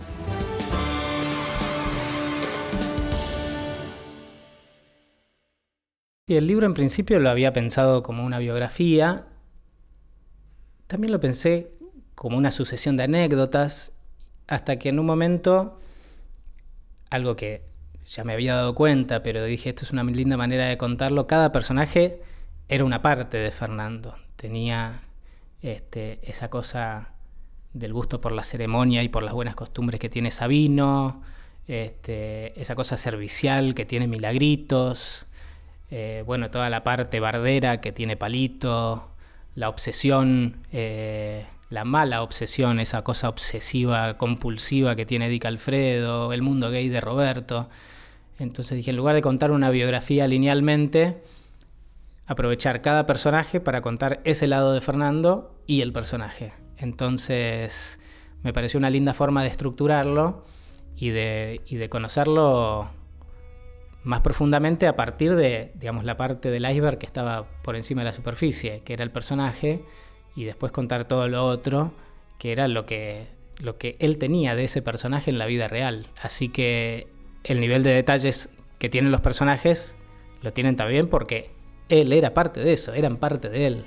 Y 6.27 6.37
el 6.37 6.47
libro 6.47 6.65
en 6.65 6.73
principio 6.73 7.21
lo 7.21 7.29
había 7.29 7.53
pensado 7.53 8.03
como 8.03 8.25
una 8.25 8.39
biografía. 8.39 9.27
También 10.93 11.11
lo 11.11 11.21
pensé 11.21 11.73
como 12.15 12.37
una 12.37 12.51
sucesión 12.51 12.99
de 12.99 13.05
anécdotas, 13.05 13.95
hasta 14.47 14.79
que 14.79 14.91
en 14.91 14.99
un 14.99 15.07
momento, 15.07 15.81
algo 17.09 17.35
que 17.35 17.63
ya 18.07 18.25
me 18.25 18.35
había 18.35 18.57
dado 18.57 18.75
cuenta, 18.75 19.23
pero 19.23 19.43
dije, 19.43 19.71
esto 19.71 19.87
es 19.87 19.93
una 19.93 20.05
linda 20.05 20.37
manera 20.37 20.67
de 20.67 20.77
contarlo, 20.77 21.27
cada 21.27 21.51
personaje 21.51 22.21
era 22.69 22.85
una 22.85 23.01
parte 23.01 23.39
de 23.39 23.51
Fernando. 23.51 24.17
Tenía 24.37 25.01
este, 25.63 26.21
esa 26.25 26.51
cosa 26.51 27.15
del 27.73 27.95
gusto 27.95 28.21
por 28.21 28.33
la 28.33 28.45
ceremonia 28.45 29.03
y 29.03 29.09
por 29.09 29.23
las 29.23 29.33
buenas 29.33 29.55
costumbres 29.55 29.99
que 29.99 30.11
tiene 30.11 30.31
Sabino, 30.31 31.23
este, 31.67 32.61
esa 32.61 32.75
cosa 32.75 32.99
servicial 32.99 33.75
que 33.75 33.87
tiene 33.87 34.09
Milagritos, 34.09 35.25
eh, 35.91 36.23
bueno, 36.27 36.51
toda 36.51 36.69
la 36.69 36.85
parte 36.85 37.19
bardera 37.19 37.81
que 37.81 37.93
tiene 37.93 38.19
Palito, 38.19 39.12
la 39.55 39.69
obsesión, 39.69 40.59
eh, 40.73 41.47
la 41.71 41.85
mala 41.85 42.23
obsesión, 42.23 42.81
esa 42.81 43.03
cosa 43.03 43.29
obsesiva, 43.29 44.17
compulsiva 44.17 44.97
que 44.97 45.07
tiene 45.07 45.29
Dick 45.29 45.45
Alfredo, 45.47 46.33
el 46.33 46.43
mundo 46.43 46.71
gay 46.71 46.88
de 46.88 47.01
Roberto. 47.01 47.69
Entonces 48.38 48.77
dije, 48.77 48.91
en 48.91 48.97
lugar 48.97 49.15
de 49.15 49.23
contar 49.23 49.51
una 49.51 49.71
biografía 49.71 50.27
linealmente, 50.27 51.23
aprovechar 52.27 52.83
cada 52.83 53.07
personaje 53.07 53.61
para 53.61 53.83
contar 53.83 54.21
ese 54.25 54.47
lado 54.47 54.73
de 54.73 54.81
Fernando 54.81 55.55
y 55.67 55.83
el 55.83 55.93
personaje. 55.93 56.53
Entonces 56.79 57.99
me 58.43 58.53
pareció 58.53 58.79
una 58.79 58.91
linda 58.91 59.15
forma 59.15 59.43
de 59.43 59.49
estructurarlo 59.49 60.45
y 60.97 61.11
de, 61.11 61.61
y 61.67 61.77
de 61.77 61.88
conocerlo 61.88 62.91
más 64.05 64.21
profundamente 64.21 64.87
a 64.87 64.97
partir 64.97 65.35
de, 65.35 65.73
digamos, 65.75 66.05
la 66.05 66.17
parte 66.17 66.51
del 66.51 66.69
iceberg 66.69 66.99
que 66.99 67.07
estaba 67.07 67.47
por 67.62 67.77
encima 67.77 68.03
de 68.03 68.07
la 68.07 68.12
superficie, 68.12 68.83
que 68.85 68.93
era 68.93 69.05
el 69.05 69.11
personaje, 69.11 69.85
y 70.35 70.45
después 70.45 70.73
contar 70.73 71.07
todo 71.07 71.29
lo 71.29 71.47
otro, 71.47 71.93
que 72.38 72.53
era 72.53 72.67
lo 72.69 72.87
que, 72.87 73.27
lo 73.61 73.79
que 73.79 73.97
él 74.01 74.19
tenía 74.19 74.57
de 74.57 74.65
ese 74.65 74.83
personaje 74.83 75.31
en 75.31 75.38
la 75.38 75.47
vida 75.47 75.69
real. 75.69 76.09
Así 76.21 76.49
que 76.49 77.07
el 77.45 77.61
nivel 77.61 77.83
de 77.83 77.93
detalles 77.93 78.49
que 78.79 78.88
tienen 78.88 79.12
los 79.12 79.21
personajes 79.21 79.97
lo 80.41 80.53
tienen 80.53 80.75
también 80.75 81.09
porque 81.09 81.51
él 81.88 82.12
era 82.12 82.35
parte 82.35 82.61
de 82.61 82.73
eso, 82.73 82.95
eran 82.95 83.17
parte 83.17 83.49
de 83.49 83.67
él. 83.67 83.85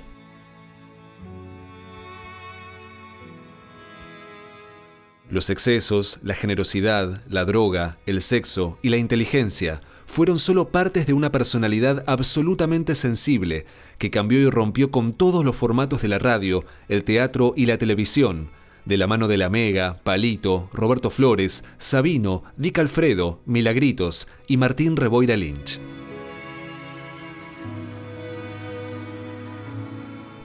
Los 5.28 5.50
excesos, 5.50 6.20
la 6.22 6.34
generosidad, 6.34 7.20
la 7.28 7.44
droga, 7.44 7.98
el 8.06 8.22
sexo 8.22 8.78
y 8.80 8.90
la 8.90 8.96
inteligencia 8.96 9.80
fueron 10.06 10.38
solo 10.38 10.68
partes 10.68 11.06
de 11.06 11.12
una 11.12 11.30
personalidad 11.30 12.04
absolutamente 12.06 12.94
sensible 12.94 13.66
que 13.98 14.10
cambió 14.10 14.40
y 14.40 14.48
rompió 14.48 14.90
con 14.90 15.12
todos 15.12 15.44
los 15.44 15.56
formatos 15.56 16.00
de 16.00 16.08
la 16.08 16.18
radio, 16.18 16.64
el 16.88 17.04
teatro 17.04 17.52
y 17.56 17.66
la 17.66 17.76
televisión, 17.76 18.50
de 18.86 18.96
la 18.96 19.06
mano 19.06 19.28
de 19.28 19.36
la 19.36 19.50
Mega, 19.50 20.00
Palito, 20.04 20.70
Roberto 20.72 21.10
Flores, 21.10 21.64
Sabino, 21.76 22.44
Dick 22.56 22.78
Alfredo, 22.78 23.40
Milagritos 23.44 24.28
y 24.46 24.56
Martín 24.56 24.96
Reboira 24.96 25.36
Lynch. 25.36 25.80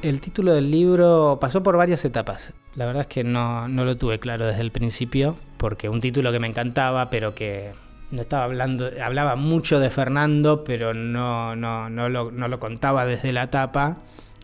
El 0.01 0.19
título 0.19 0.53
del 0.55 0.71
libro 0.71 1.37
pasó 1.39 1.61
por 1.61 1.77
varias 1.77 2.03
etapas. 2.03 2.55
La 2.73 2.87
verdad 2.87 3.01
es 3.01 3.07
que 3.07 3.23
no, 3.23 3.67
no 3.67 3.85
lo 3.85 3.97
tuve 3.97 4.17
claro 4.17 4.47
desde 4.47 4.61
el 4.61 4.71
principio, 4.71 5.37
porque 5.57 5.89
un 5.89 6.01
título 6.01 6.31
que 6.31 6.39
me 6.39 6.47
encantaba, 6.47 7.11
pero 7.11 7.35
que 7.35 7.73
no 8.11 8.21
estaba 8.21 8.43
hablando, 8.43 8.91
hablaba 9.01 9.35
mucho 9.35 9.79
de 9.79 9.89
Fernando, 9.89 10.63
pero 10.63 10.93
no, 10.93 11.55
no, 11.55 11.89
no, 11.89 12.09
lo, 12.09 12.31
no 12.31 12.47
lo 12.47 12.59
contaba 12.59 13.05
desde 13.05 13.31
la 13.31 13.49
tapa. 13.49 13.97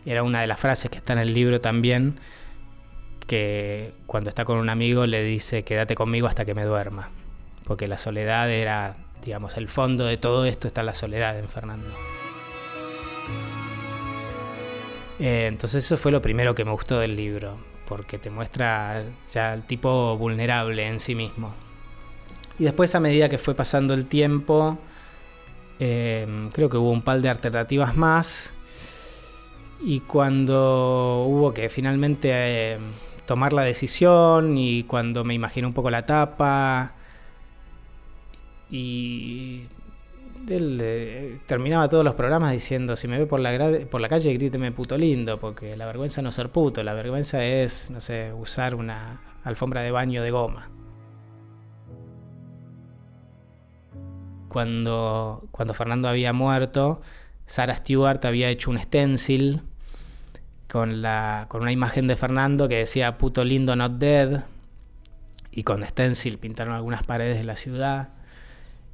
Era 0.06 0.22
una 0.22 0.40
de 0.40 0.46
las 0.46 0.58
frases 0.58 0.90
que 0.90 0.98
está 0.98 1.12
en 1.12 1.18
el 1.18 1.34
libro 1.34 1.60
también, 1.60 2.18
que 3.26 3.92
cuando 4.06 4.30
está 4.30 4.46
con 4.46 4.56
un 4.56 4.70
amigo 4.70 5.04
le 5.06 5.22
dice, 5.22 5.64
quédate 5.64 5.94
conmigo 5.94 6.26
hasta 6.26 6.46
que 6.46 6.54
me 6.54 6.64
duerma. 6.64 7.10
Porque 7.64 7.86
la 7.86 7.98
soledad 7.98 8.50
era, 8.50 8.96
digamos, 9.22 9.58
el 9.58 9.68
fondo 9.68 10.06
de 10.06 10.16
todo 10.16 10.46
esto 10.46 10.66
está 10.66 10.82
la 10.82 10.94
soledad 10.94 11.38
en 11.38 11.48
Fernando. 11.48 11.90
Eh, 15.20 15.46
entonces 15.46 15.84
eso 15.84 15.98
fue 15.98 16.10
lo 16.10 16.22
primero 16.22 16.54
que 16.54 16.64
me 16.64 16.70
gustó 16.70 17.00
del 17.00 17.16
libro, 17.16 17.58
porque 17.86 18.16
te 18.16 18.30
muestra 18.30 19.04
ya 19.30 19.52
el 19.52 19.64
tipo 19.64 20.16
vulnerable 20.16 20.86
en 20.86 21.00
sí 21.00 21.14
mismo. 21.14 21.67
Y 22.58 22.64
después 22.64 22.94
a 22.94 23.00
medida 23.00 23.28
que 23.28 23.38
fue 23.38 23.54
pasando 23.54 23.94
el 23.94 24.06
tiempo, 24.06 24.78
em, 25.78 26.50
creo 26.50 26.68
que 26.68 26.76
hubo 26.76 26.90
un 26.90 27.02
par 27.02 27.20
de 27.20 27.28
alternativas 27.28 27.96
más. 27.96 28.54
Y 29.80 30.00
cuando 30.00 31.24
hubo 31.28 31.54
que 31.54 31.68
finalmente 31.68 32.72
em, 32.72 32.82
tomar 33.26 33.52
la 33.52 33.62
decisión 33.62 34.58
y 34.58 34.84
cuando 34.84 35.24
me 35.24 35.34
imaginé 35.34 35.66
un 35.66 35.74
poco 35.74 35.90
la 35.90 36.06
tapa 36.06 36.94
y 38.70 39.66
él 40.48 40.78
eh, 40.82 41.38
terminaba 41.46 41.88
todos 41.88 42.04
los 42.04 42.14
programas 42.14 42.52
diciendo, 42.52 42.96
si 42.96 43.06
me 43.06 43.18
ve 43.18 43.26
por 43.26 43.40
la, 43.40 43.80
por 43.90 44.00
la 44.00 44.08
calle, 44.08 44.32
gríteme 44.34 44.72
puto 44.72 44.96
lindo, 44.96 45.38
porque 45.38 45.76
la 45.76 45.86
vergüenza 45.86 46.22
no 46.22 46.30
es 46.30 46.34
ser 46.34 46.50
puto, 46.50 46.82
la 46.82 46.94
vergüenza 46.94 47.44
es, 47.44 47.90
no 47.90 48.00
sé, 48.00 48.32
usar 48.32 48.74
una 48.74 49.20
alfombra 49.44 49.82
de 49.82 49.90
baño 49.90 50.22
de 50.22 50.30
goma. 50.30 50.68
Cuando, 54.48 55.46
cuando 55.50 55.74
Fernando 55.74 56.08
había 56.08 56.32
muerto, 56.32 57.00
Sarah 57.46 57.76
Stewart 57.76 58.24
había 58.24 58.48
hecho 58.48 58.70
un 58.70 58.78
stencil 58.78 59.62
con, 60.68 61.02
la, 61.02 61.46
con 61.48 61.62
una 61.62 61.72
imagen 61.72 62.06
de 62.06 62.16
Fernando 62.16 62.68
que 62.68 62.76
decía 62.76 63.18
puto 63.18 63.44
lindo 63.44 63.74
not 63.76 63.92
dead, 63.92 64.44
y 65.50 65.64
con 65.64 65.86
stencil 65.86 66.38
pintaron 66.38 66.74
algunas 66.74 67.02
paredes 67.02 67.38
de 67.38 67.44
la 67.44 67.56
ciudad. 67.56 68.10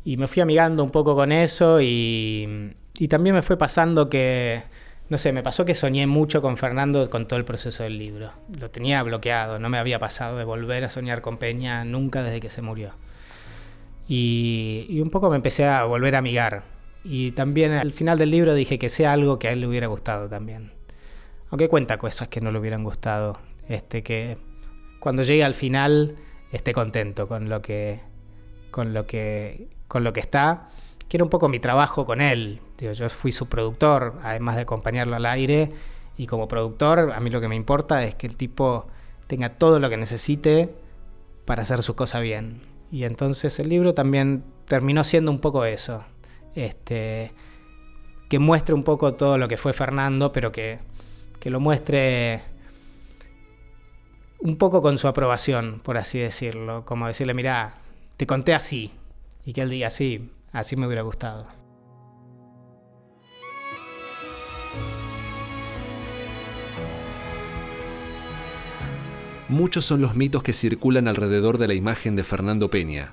Y 0.04 0.16
me 0.16 0.28
fui 0.28 0.42
amigando 0.42 0.84
un 0.84 0.90
poco 0.90 1.14
con 1.14 1.32
eso 1.32 1.80
y, 1.80 2.74
y 2.98 3.08
también 3.08 3.34
me 3.34 3.42
fue 3.42 3.56
pasando 3.56 4.08
que, 4.08 4.62
no 5.08 5.18
sé, 5.18 5.32
me 5.32 5.42
pasó 5.42 5.64
que 5.64 5.74
soñé 5.74 6.06
mucho 6.06 6.40
con 6.40 6.56
Fernando 6.56 7.08
con 7.10 7.26
todo 7.26 7.38
el 7.38 7.44
proceso 7.44 7.82
del 7.82 7.98
libro. 7.98 8.32
Lo 8.58 8.70
tenía 8.70 9.02
bloqueado, 9.02 9.58
no 9.58 9.68
me 9.68 9.78
había 9.78 9.98
pasado 9.98 10.38
de 10.38 10.44
volver 10.44 10.84
a 10.84 10.90
soñar 10.90 11.20
con 11.20 11.38
Peña 11.38 11.84
nunca 11.84 12.22
desde 12.22 12.40
que 12.40 12.50
se 12.50 12.62
murió. 12.62 12.92
Y, 14.08 15.00
un 15.00 15.10
poco 15.10 15.30
me 15.30 15.36
empecé 15.36 15.66
a 15.66 15.84
volver 15.84 16.14
a 16.14 16.18
amigar. 16.18 16.64
Y 17.04 17.32
también 17.32 17.72
al 17.72 17.92
final 17.92 18.18
del 18.18 18.30
libro 18.30 18.54
dije 18.54 18.78
que 18.78 18.88
sea 18.88 19.12
algo 19.12 19.38
que 19.38 19.48
a 19.48 19.52
él 19.52 19.60
le 19.60 19.66
hubiera 19.66 19.86
gustado 19.86 20.28
también. 20.28 20.72
Aunque 21.50 21.68
cuenta 21.68 21.98
cosas 21.98 22.28
que 22.28 22.40
no 22.40 22.50
le 22.50 22.58
hubieran 22.58 22.84
gustado. 22.84 23.38
Este, 23.68 24.02
que 24.02 24.38
cuando 25.00 25.22
llegue 25.22 25.44
al 25.44 25.54
final 25.54 26.16
esté 26.50 26.72
contento 26.72 27.28
con 27.28 27.48
lo 27.48 27.62
que, 27.62 28.00
con 28.70 28.94
lo 28.94 29.06
que 29.06 29.68
con 29.94 30.02
lo 30.02 30.12
que 30.12 30.20
está, 30.20 30.68
que 31.08 31.16
era 31.16 31.24
un 31.24 31.30
poco 31.30 31.48
mi 31.48 31.60
trabajo 31.60 32.04
con 32.04 32.20
él. 32.20 32.60
yo 32.78 33.08
fui 33.08 33.32
su 33.32 33.48
productor, 33.48 34.18
además 34.22 34.56
de 34.56 34.62
acompañarlo 34.62 35.14
al 35.16 35.26
aire, 35.26 35.70
y 36.16 36.26
como 36.26 36.48
productor 36.48 37.12
a 37.14 37.20
mí 37.20 37.30
lo 37.30 37.40
que 37.40 37.48
me 37.48 37.54
importa 37.54 38.04
es 38.04 38.14
que 38.14 38.26
el 38.26 38.36
tipo 38.36 38.88
tenga 39.28 39.50
todo 39.50 39.78
lo 39.78 39.88
que 39.90 39.96
necesite 39.96 40.74
para 41.44 41.62
hacer 41.62 41.82
su 41.82 41.94
cosa 41.94 42.20
bien. 42.20 42.73
Y 42.94 43.02
entonces 43.02 43.58
el 43.58 43.70
libro 43.70 43.92
también 43.92 44.44
terminó 44.66 45.02
siendo 45.02 45.32
un 45.32 45.40
poco 45.40 45.64
eso. 45.64 46.04
Este, 46.54 47.32
que 48.28 48.38
muestre 48.38 48.72
un 48.72 48.84
poco 48.84 49.14
todo 49.14 49.36
lo 49.36 49.48
que 49.48 49.56
fue 49.56 49.72
Fernando, 49.72 50.30
pero 50.30 50.52
que, 50.52 50.78
que 51.40 51.50
lo 51.50 51.58
muestre 51.58 52.40
un 54.38 54.56
poco 54.58 54.80
con 54.80 54.96
su 54.96 55.08
aprobación, 55.08 55.80
por 55.82 55.98
así 55.98 56.20
decirlo. 56.20 56.84
Como 56.84 57.08
decirle, 57.08 57.34
mira, 57.34 57.78
te 58.16 58.28
conté 58.28 58.54
así, 58.54 58.92
y 59.44 59.54
que 59.54 59.62
él 59.62 59.70
diga, 59.70 59.90
sí, 59.90 60.30
así 60.52 60.76
me 60.76 60.86
hubiera 60.86 61.02
gustado. 61.02 61.63
Muchos 69.48 69.84
son 69.84 70.00
los 70.00 70.16
mitos 70.16 70.42
que 70.42 70.54
circulan 70.54 71.06
alrededor 71.06 71.58
de 71.58 71.68
la 71.68 71.74
imagen 71.74 72.16
de 72.16 72.24
Fernando 72.24 72.70
Peña. 72.70 73.12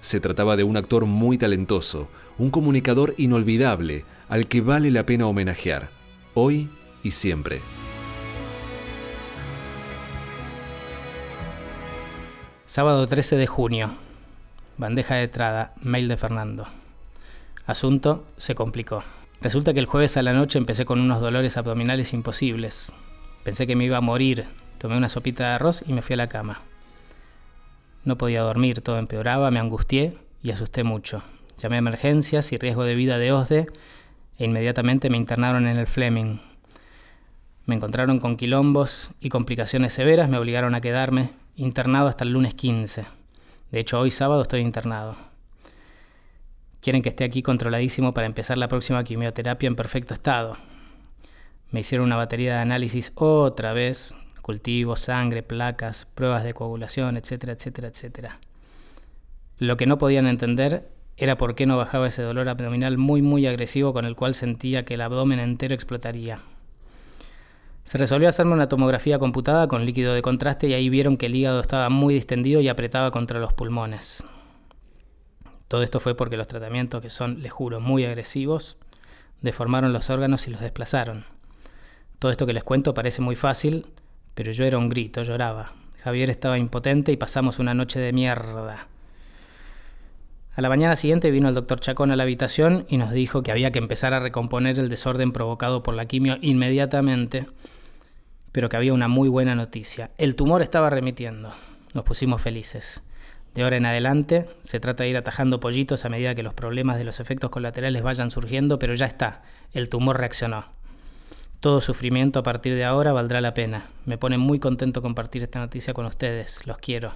Se 0.00 0.20
trataba 0.20 0.56
de 0.56 0.64
un 0.64 0.78
actor 0.78 1.04
muy 1.04 1.36
talentoso, 1.36 2.08
un 2.38 2.50
comunicador 2.50 3.14
inolvidable, 3.18 4.06
al 4.30 4.46
que 4.46 4.62
vale 4.62 4.90
la 4.90 5.04
pena 5.04 5.26
homenajear, 5.26 5.90
hoy 6.32 6.70
y 7.02 7.10
siempre. 7.10 7.60
Sábado 12.64 13.06
13 13.06 13.36
de 13.36 13.46
junio, 13.46 13.96
Bandeja 14.78 15.16
de 15.16 15.24
entrada, 15.24 15.74
mail 15.82 16.08
de 16.08 16.16
Fernando. 16.16 16.68
Asunto, 17.66 18.24
se 18.38 18.54
complicó. 18.54 19.04
Resulta 19.42 19.74
que 19.74 19.80
el 19.80 19.86
jueves 19.86 20.16
a 20.16 20.22
la 20.22 20.32
noche 20.32 20.58
empecé 20.58 20.86
con 20.86 21.00
unos 21.00 21.20
dolores 21.20 21.58
abdominales 21.58 22.14
imposibles. 22.14 22.92
Pensé 23.44 23.66
que 23.66 23.76
me 23.76 23.84
iba 23.84 23.98
a 23.98 24.02
morir. 24.02 24.46
Tomé 24.78 24.96
una 24.96 25.08
sopita 25.08 25.44
de 25.48 25.54
arroz 25.54 25.82
y 25.86 25.92
me 25.92 26.02
fui 26.02 26.14
a 26.14 26.18
la 26.18 26.28
cama. 26.28 26.62
No 28.04 28.16
podía 28.16 28.42
dormir, 28.42 28.82
todo 28.82 28.98
empeoraba, 28.98 29.50
me 29.50 29.58
angustié 29.58 30.18
y 30.42 30.50
asusté 30.50 30.84
mucho. 30.84 31.22
Llamé 31.60 31.76
a 31.76 31.78
emergencias 31.78 32.52
y 32.52 32.58
riesgo 32.58 32.84
de 32.84 32.94
vida 32.94 33.18
de 33.18 33.32
OSDE 33.32 33.66
e 34.38 34.44
inmediatamente 34.44 35.10
me 35.10 35.16
internaron 35.16 35.66
en 35.66 35.76
el 35.76 35.86
Fleming. 35.86 36.38
Me 37.64 37.74
encontraron 37.74 38.20
con 38.20 38.36
quilombos 38.36 39.10
y 39.20 39.28
complicaciones 39.28 39.92
severas, 39.92 40.28
me 40.28 40.38
obligaron 40.38 40.74
a 40.74 40.80
quedarme 40.80 41.30
internado 41.56 42.06
hasta 42.08 42.24
el 42.24 42.32
lunes 42.32 42.54
15. 42.54 43.06
De 43.72 43.80
hecho, 43.80 43.98
hoy 43.98 44.10
sábado 44.10 44.42
estoy 44.42 44.60
internado. 44.60 45.16
Quieren 46.80 47.02
que 47.02 47.08
esté 47.08 47.24
aquí 47.24 47.42
controladísimo 47.42 48.14
para 48.14 48.26
empezar 48.26 48.58
la 48.58 48.68
próxima 48.68 49.02
quimioterapia 49.02 49.66
en 49.66 49.74
perfecto 49.74 50.14
estado. 50.14 50.56
Me 51.72 51.80
hicieron 51.80 52.06
una 52.06 52.14
batería 52.14 52.54
de 52.54 52.60
análisis 52.60 53.10
otra 53.16 53.72
vez, 53.72 54.14
cultivos, 54.46 55.00
sangre, 55.00 55.42
placas, 55.42 56.06
pruebas 56.14 56.44
de 56.44 56.54
coagulación, 56.54 57.16
etcétera, 57.16 57.54
etcétera, 57.54 57.88
etcétera. 57.88 58.38
Lo 59.58 59.76
que 59.76 59.86
no 59.86 59.98
podían 59.98 60.28
entender 60.28 60.88
era 61.16 61.36
por 61.36 61.56
qué 61.56 61.66
no 61.66 61.76
bajaba 61.76 62.06
ese 62.06 62.22
dolor 62.22 62.48
abdominal 62.48 62.96
muy 62.96 63.22
muy 63.22 63.44
agresivo 63.48 63.92
con 63.92 64.04
el 64.04 64.14
cual 64.14 64.36
sentía 64.36 64.84
que 64.84 64.94
el 64.94 65.00
abdomen 65.00 65.40
entero 65.40 65.74
explotaría. 65.74 66.42
Se 67.82 67.98
resolvió 67.98 68.28
hacerme 68.28 68.52
una 68.52 68.68
tomografía 68.68 69.18
computada 69.18 69.66
con 69.66 69.84
líquido 69.84 70.14
de 70.14 70.22
contraste 70.22 70.68
y 70.68 70.74
ahí 70.74 70.90
vieron 70.90 71.16
que 71.16 71.26
el 71.26 71.34
hígado 71.34 71.60
estaba 71.60 71.88
muy 71.88 72.14
distendido 72.14 72.60
y 72.60 72.68
apretaba 72.68 73.10
contra 73.10 73.40
los 73.40 73.52
pulmones. 73.52 74.22
Todo 75.66 75.82
esto 75.82 75.98
fue 75.98 76.14
porque 76.14 76.36
los 76.36 76.46
tratamientos, 76.46 77.02
que 77.02 77.10
son, 77.10 77.42
les 77.42 77.50
juro, 77.50 77.80
muy 77.80 78.04
agresivos, 78.04 78.76
deformaron 79.40 79.92
los 79.92 80.08
órganos 80.08 80.46
y 80.46 80.52
los 80.52 80.60
desplazaron. 80.60 81.24
Todo 82.20 82.30
esto 82.30 82.46
que 82.46 82.52
les 82.52 82.62
cuento 82.62 82.94
parece 82.94 83.22
muy 83.22 83.34
fácil, 83.34 83.86
pero 84.36 84.52
yo 84.52 84.64
era 84.64 84.78
un 84.78 84.88
grito, 84.88 85.24
lloraba. 85.24 85.72
Javier 86.04 86.30
estaba 86.30 86.56
impotente 86.56 87.10
y 87.10 87.16
pasamos 87.16 87.58
una 87.58 87.74
noche 87.74 87.98
de 87.98 88.12
mierda. 88.12 88.86
A 90.54 90.60
la 90.60 90.68
mañana 90.68 90.94
siguiente 90.94 91.32
vino 91.32 91.48
el 91.48 91.56
doctor 91.56 91.80
Chacón 91.80 92.12
a 92.12 92.16
la 92.16 92.22
habitación 92.22 92.86
y 92.88 92.98
nos 92.98 93.10
dijo 93.10 93.42
que 93.42 93.50
había 93.50 93.72
que 93.72 93.80
empezar 93.80 94.14
a 94.14 94.20
recomponer 94.20 94.78
el 94.78 94.88
desorden 94.88 95.32
provocado 95.32 95.82
por 95.82 95.94
la 95.94 96.06
quimio 96.06 96.38
inmediatamente 96.40 97.48
pero 98.56 98.70
que 98.70 98.78
había 98.78 98.94
una 98.94 99.06
muy 99.06 99.28
buena 99.28 99.54
noticia. 99.54 100.12
El 100.16 100.34
tumor 100.34 100.62
estaba 100.62 100.88
remitiendo. 100.88 101.52
Nos 101.92 102.04
pusimos 102.04 102.40
felices. 102.40 103.02
De 103.54 103.62
ahora 103.62 103.76
en 103.76 103.84
adelante 103.84 104.48
se 104.62 104.80
trata 104.80 105.04
de 105.04 105.10
ir 105.10 105.16
atajando 105.18 105.60
pollitos 105.60 106.06
a 106.06 106.08
medida 106.08 106.34
que 106.34 106.42
los 106.42 106.54
problemas 106.54 106.96
de 106.96 107.04
los 107.04 107.20
efectos 107.20 107.50
colaterales 107.50 108.02
vayan 108.02 108.30
surgiendo, 108.30 108.78
pero 108.78 108.94
ya 108.94 109.04
está, 109.04 109.42
el 109.74 109.90
tumor 109.90 110.18
reaccionó. 110.18 110.75
Todo 111.60 111.80
sufrimiento 111.80 112.38
a 112.38 112.42
partir 112.42 112.74
de 112.74 112.84
ahora 112.84 113.12
valdrá 113.12 113.40
la 113.40 113.54
pena. 113.54 113.88
Me 114.04 114.18
pone 114.18 114.38
muy 114.38 114.58
contento 114.58 115.02
compartir 115.02 115.42
esta 115.42 115.58
noticia 115.58 115.94
con 115.94 116.06
ustedes, 116.06 116.66
los 116.66 116.78
quiero. 116.78 117.14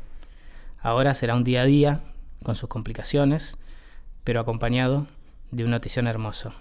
Ahora 0.81 1.15
será 1.15 1.35
un 1.35 1.45
día 1.45 1.63
a 1.63 1.67
día, 1.67 2.01
con 2.43 2.57
sus 2.57 2.69
complicaciones, 2.69 3.59
pero 4.25 4.41
acompañado 4.41 5.07
de 5.51 5.65
una 5.65 5.77
notición 5.77 6.07
hermoso. 6.07 6.55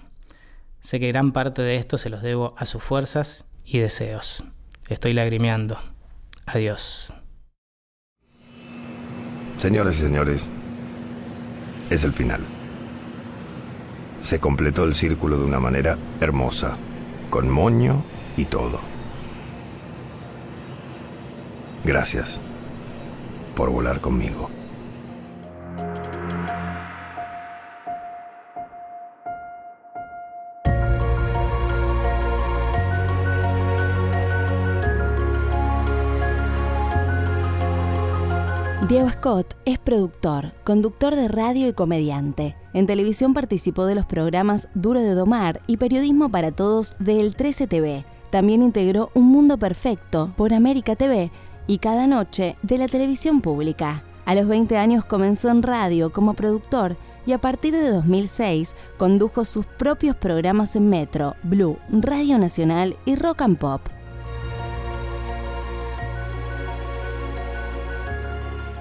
Sé 0.82 1.00
que 1.00 1.08
gran 1.08 1.32
parte 1.32 1.62
de 1.62 1.78
esto 1.78 1.98
se 1.98 2.10
los 2.10 2.22
debo 2.22 2.54
a 2.58 2.66
sus 2.66 2.84
fuerzas 2.84 3.46
y 3.66 3.80
deseos. 3.80 4.44
Estoy 4.88 5.14
lagrimeando. 5.14 5.80
Adiós. 6.46 7.14
Señoras 9.58 9.96
y 9.96 10.00
señores, 10.00 10.50
es 11.90 12.04
el 12.04 12.14
final. 12.14 12.42
Se 14.22 14.40
completó 14.40 14.84
el 14.84 14.96
círculo 14.96 15.38
de 15.38 15.46
una 15.46 15.60
manera 15.60 15.98
hermosa, 16.22 16.78
con 17.30 17.50
moño 17.50 18.04
y 18.38 18.46
todo. 18.46 18.80
Gracias 21.84 22.42
por 23.56 23.70
volar 23.70 24.02
conmigo. 24.02 24.50
Diego 38.90 39.08
Scott 39.12 39.56
es 39.66 39.78
productor, 39.78 40.52
conductor 40.64 41.16
de 41.16 41.28
radio 41.28 41.68
y 41.68 41.74
comediante. 41.74 42.56
En 42.74 42.88
televisión 42.88 43.36
participó 43.36 43.86
de 43.86 43.94
los 43.94 44.08
programas 44.08 44.68
Duro 44.74 45.00
de 45.00 45.14
Domar 45.14 45.62
y 45.68 45.78
Periodismo 45.78 46.30
para 46.30 46.52
Todos 46.52 46.96
del 46.98 47.36
13 47.36 47.68
TV. 47.68 48.04
También 48.32 48.64
integró 48.64 49.12
Un 49.14 49.26
Mundo 49.26 49.60
Perfecto 49.60 50.34
por 50.36 50.56
América 50.56 50.96
TV 50.96 51.30
y 51.68 51.78
Cada 51.78 52.08
Noche 52.08 52.58
de 52.64 52.80
la 52.80 52.88
televisión 52.88 53.42
pública. 53.42 54.04
A 54.26 54.34
los 54.34 54.48
20 54.48 54.76
años 54.76 55.06
comenzó 55.06 55.50
en 55.50 55.62
radio 55.62 56.12
como 56.12 56.34
productor 56.34 56.98
y 57.28 57.34
a 57.34 57.38
partir 57.38 57.74
de 57.76 57.92
2006 57.92 58.74
condujo 58.98 59.46
sus 59.46 59.68
propios 59.68 60.16
programas 60.16 60.76
en 60.76 60.90
Metro, 60.90 61.36
Blue, 61.44 61.78
Radio 61.92 62.40
Nacional 62.40 62.98
y 63.06 63.18
Rock 63.18 63.44
and 63.44 63.60
Pop. 63.60 63.82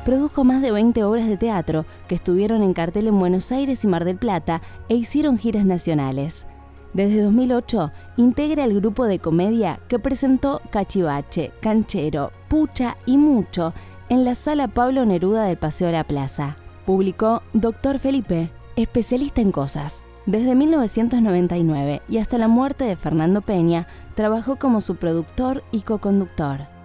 Produjo 0.08 0.42
más 0.42 0.62
de 0.62 0.72
20 0.72 1.04
obras 1.04 1.28
de 1.28 1.36
teatro 1.36 1.84
que 2.08 2.14
estuvieron 2.14 2.62
en 2.62 2.72
cartel 2.72 3.08
en 3.08 3.18
Buenos 3.18 3.52
Aires 3.52 3.84
y 3.84 3.88
Mar 3.88 4.06
del 4.06 4.16
Plata 4.16 4.62
e 4.88 4.94
hicieron 4.94 5.36
giras 5.36 5.66
nacionales. 5.66 6.46
Desde 6.94 7.20
2008 7.20 7.92
integra 8.16 8.64
el 8.64 8.74
grupo 8.74 9.04
de 9.04 9.18
comedia 9.18 9.80
que 9.86 9.98
presentó 9.98 10.62
Cachivache, 10.70 11.52
Canchero, 11.60 12.32
Pucha 12.48 12.96
y 13.04 13.18
Mucho 13.18 13.74
en 14.08 14.24
la 14.24 14.34
sala 14.34 14.68
Pablo 14.68 15.04
Neruda 15.04 15.44
del 15.44 15.58
Paseo 15.58 15.88
de 15.88 15.92
la 15.92 16.04
Plaza. 16.04 16.56
Publicó 16.86 17.42
Doctor 17.52 17.98
Felipe, 17.98 18.50
especialista 18.76 19.42
en 19.42 19.50
cosas. 19.50 20.06
Desde 20.24 20.54
1999 20.54 22.00
y 22.08 22.16
hasta 22.16 22.38
la 22.38 22.48
muerte 22.48 22.84
de 22.84 22.96
Fernando 22.96 23.42
Peña, 23.42 23.86
trabajó 24.14 24.56
como 24.56 24.80
su 24.80 24.96
productor 24.96 25.64
y 25.70 25.82
co-conductor. 25.82 26.77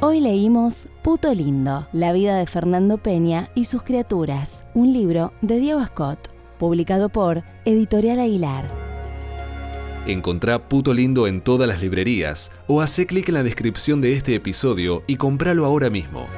Hoy 0.00 0.20
leímos 0.20 0.86
Puto 1.02 1.34
Lindo, 1.34 1.88
la 1.92 2.12
vida 2.12 2.38
de 2.38 2.46
Fernando 2.46 2.98
Peña 2.98 3.50
y 3.56 3.64
sus 3.64 3.82
criaturas, 3.82 4.64
un 4.72 4.92
libro 4.92 5.32
de 5.42 5.58
Diego 5.58 5.84
Scott, 5.84 6.30
publicado 6.56 7.08
por 7.08 7.42
Editorial 7.64 8.20
Aguilar. 8.20 8.70
Encontrá 10.06 10.68
Puto 10.68 10.94
Lindo 10.94 11.26
en 11.26 11.40
todas 11.40 11.66
las 11.66 11.82
librerías 11.82 12.52
o 12.68 12.80
hace 12.80 13.06
clic 13.06 13.28
en 13.28 13.34
la 13.34 13.42
descripción 13.42 14.00
de 14.00 14.12
este 14.12 14.36
episodio 14.36 15.02
y 15.08 15.16
compralo 15.16 15.64
ahora 15.64 15.90
mismo. 15.90 16.28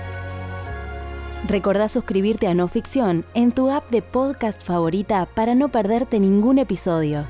Recordá 1.47 1.89
suscribirte 1.89 2.49
a 2.49 2.55
No 2.55 2.67
Ficción 2.67 3.27
en 3.35 3.53
tu 3.53 3.69
app 3.69 3.91
de 3.91 4.01
podcast 4.01 4.63
favorita 4.63 5.27
para 5.27 5.55
no 5.55 5.69
perderte 5.69 6.19
ningún 6.19 6.59
episodio. 6.59 7.27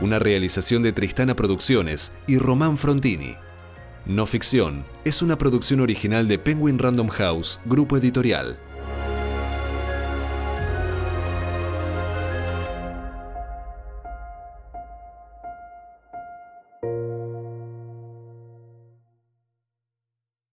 Una 0.00 0.18
realización 0.18 0.82
de 0.82 0.92
Tristana 0.92 1.36
Producciones 1.36 2.12
y 2.26 2.38
Román 2.38 2.76
Frontini. 2.78 3.36
No 4.06 4.26
Ficción 4.26 4.84
es 5.04 5.22
una 5.22 5.36
producción 5.36 5.80
original 5.80 6.28
de 6.28 6.38
Penguin 6.38 6.78
Random 6.78 7.08
House, 7.08 7.60
grupo 7.66 7.96
editorial. 7.96 8.58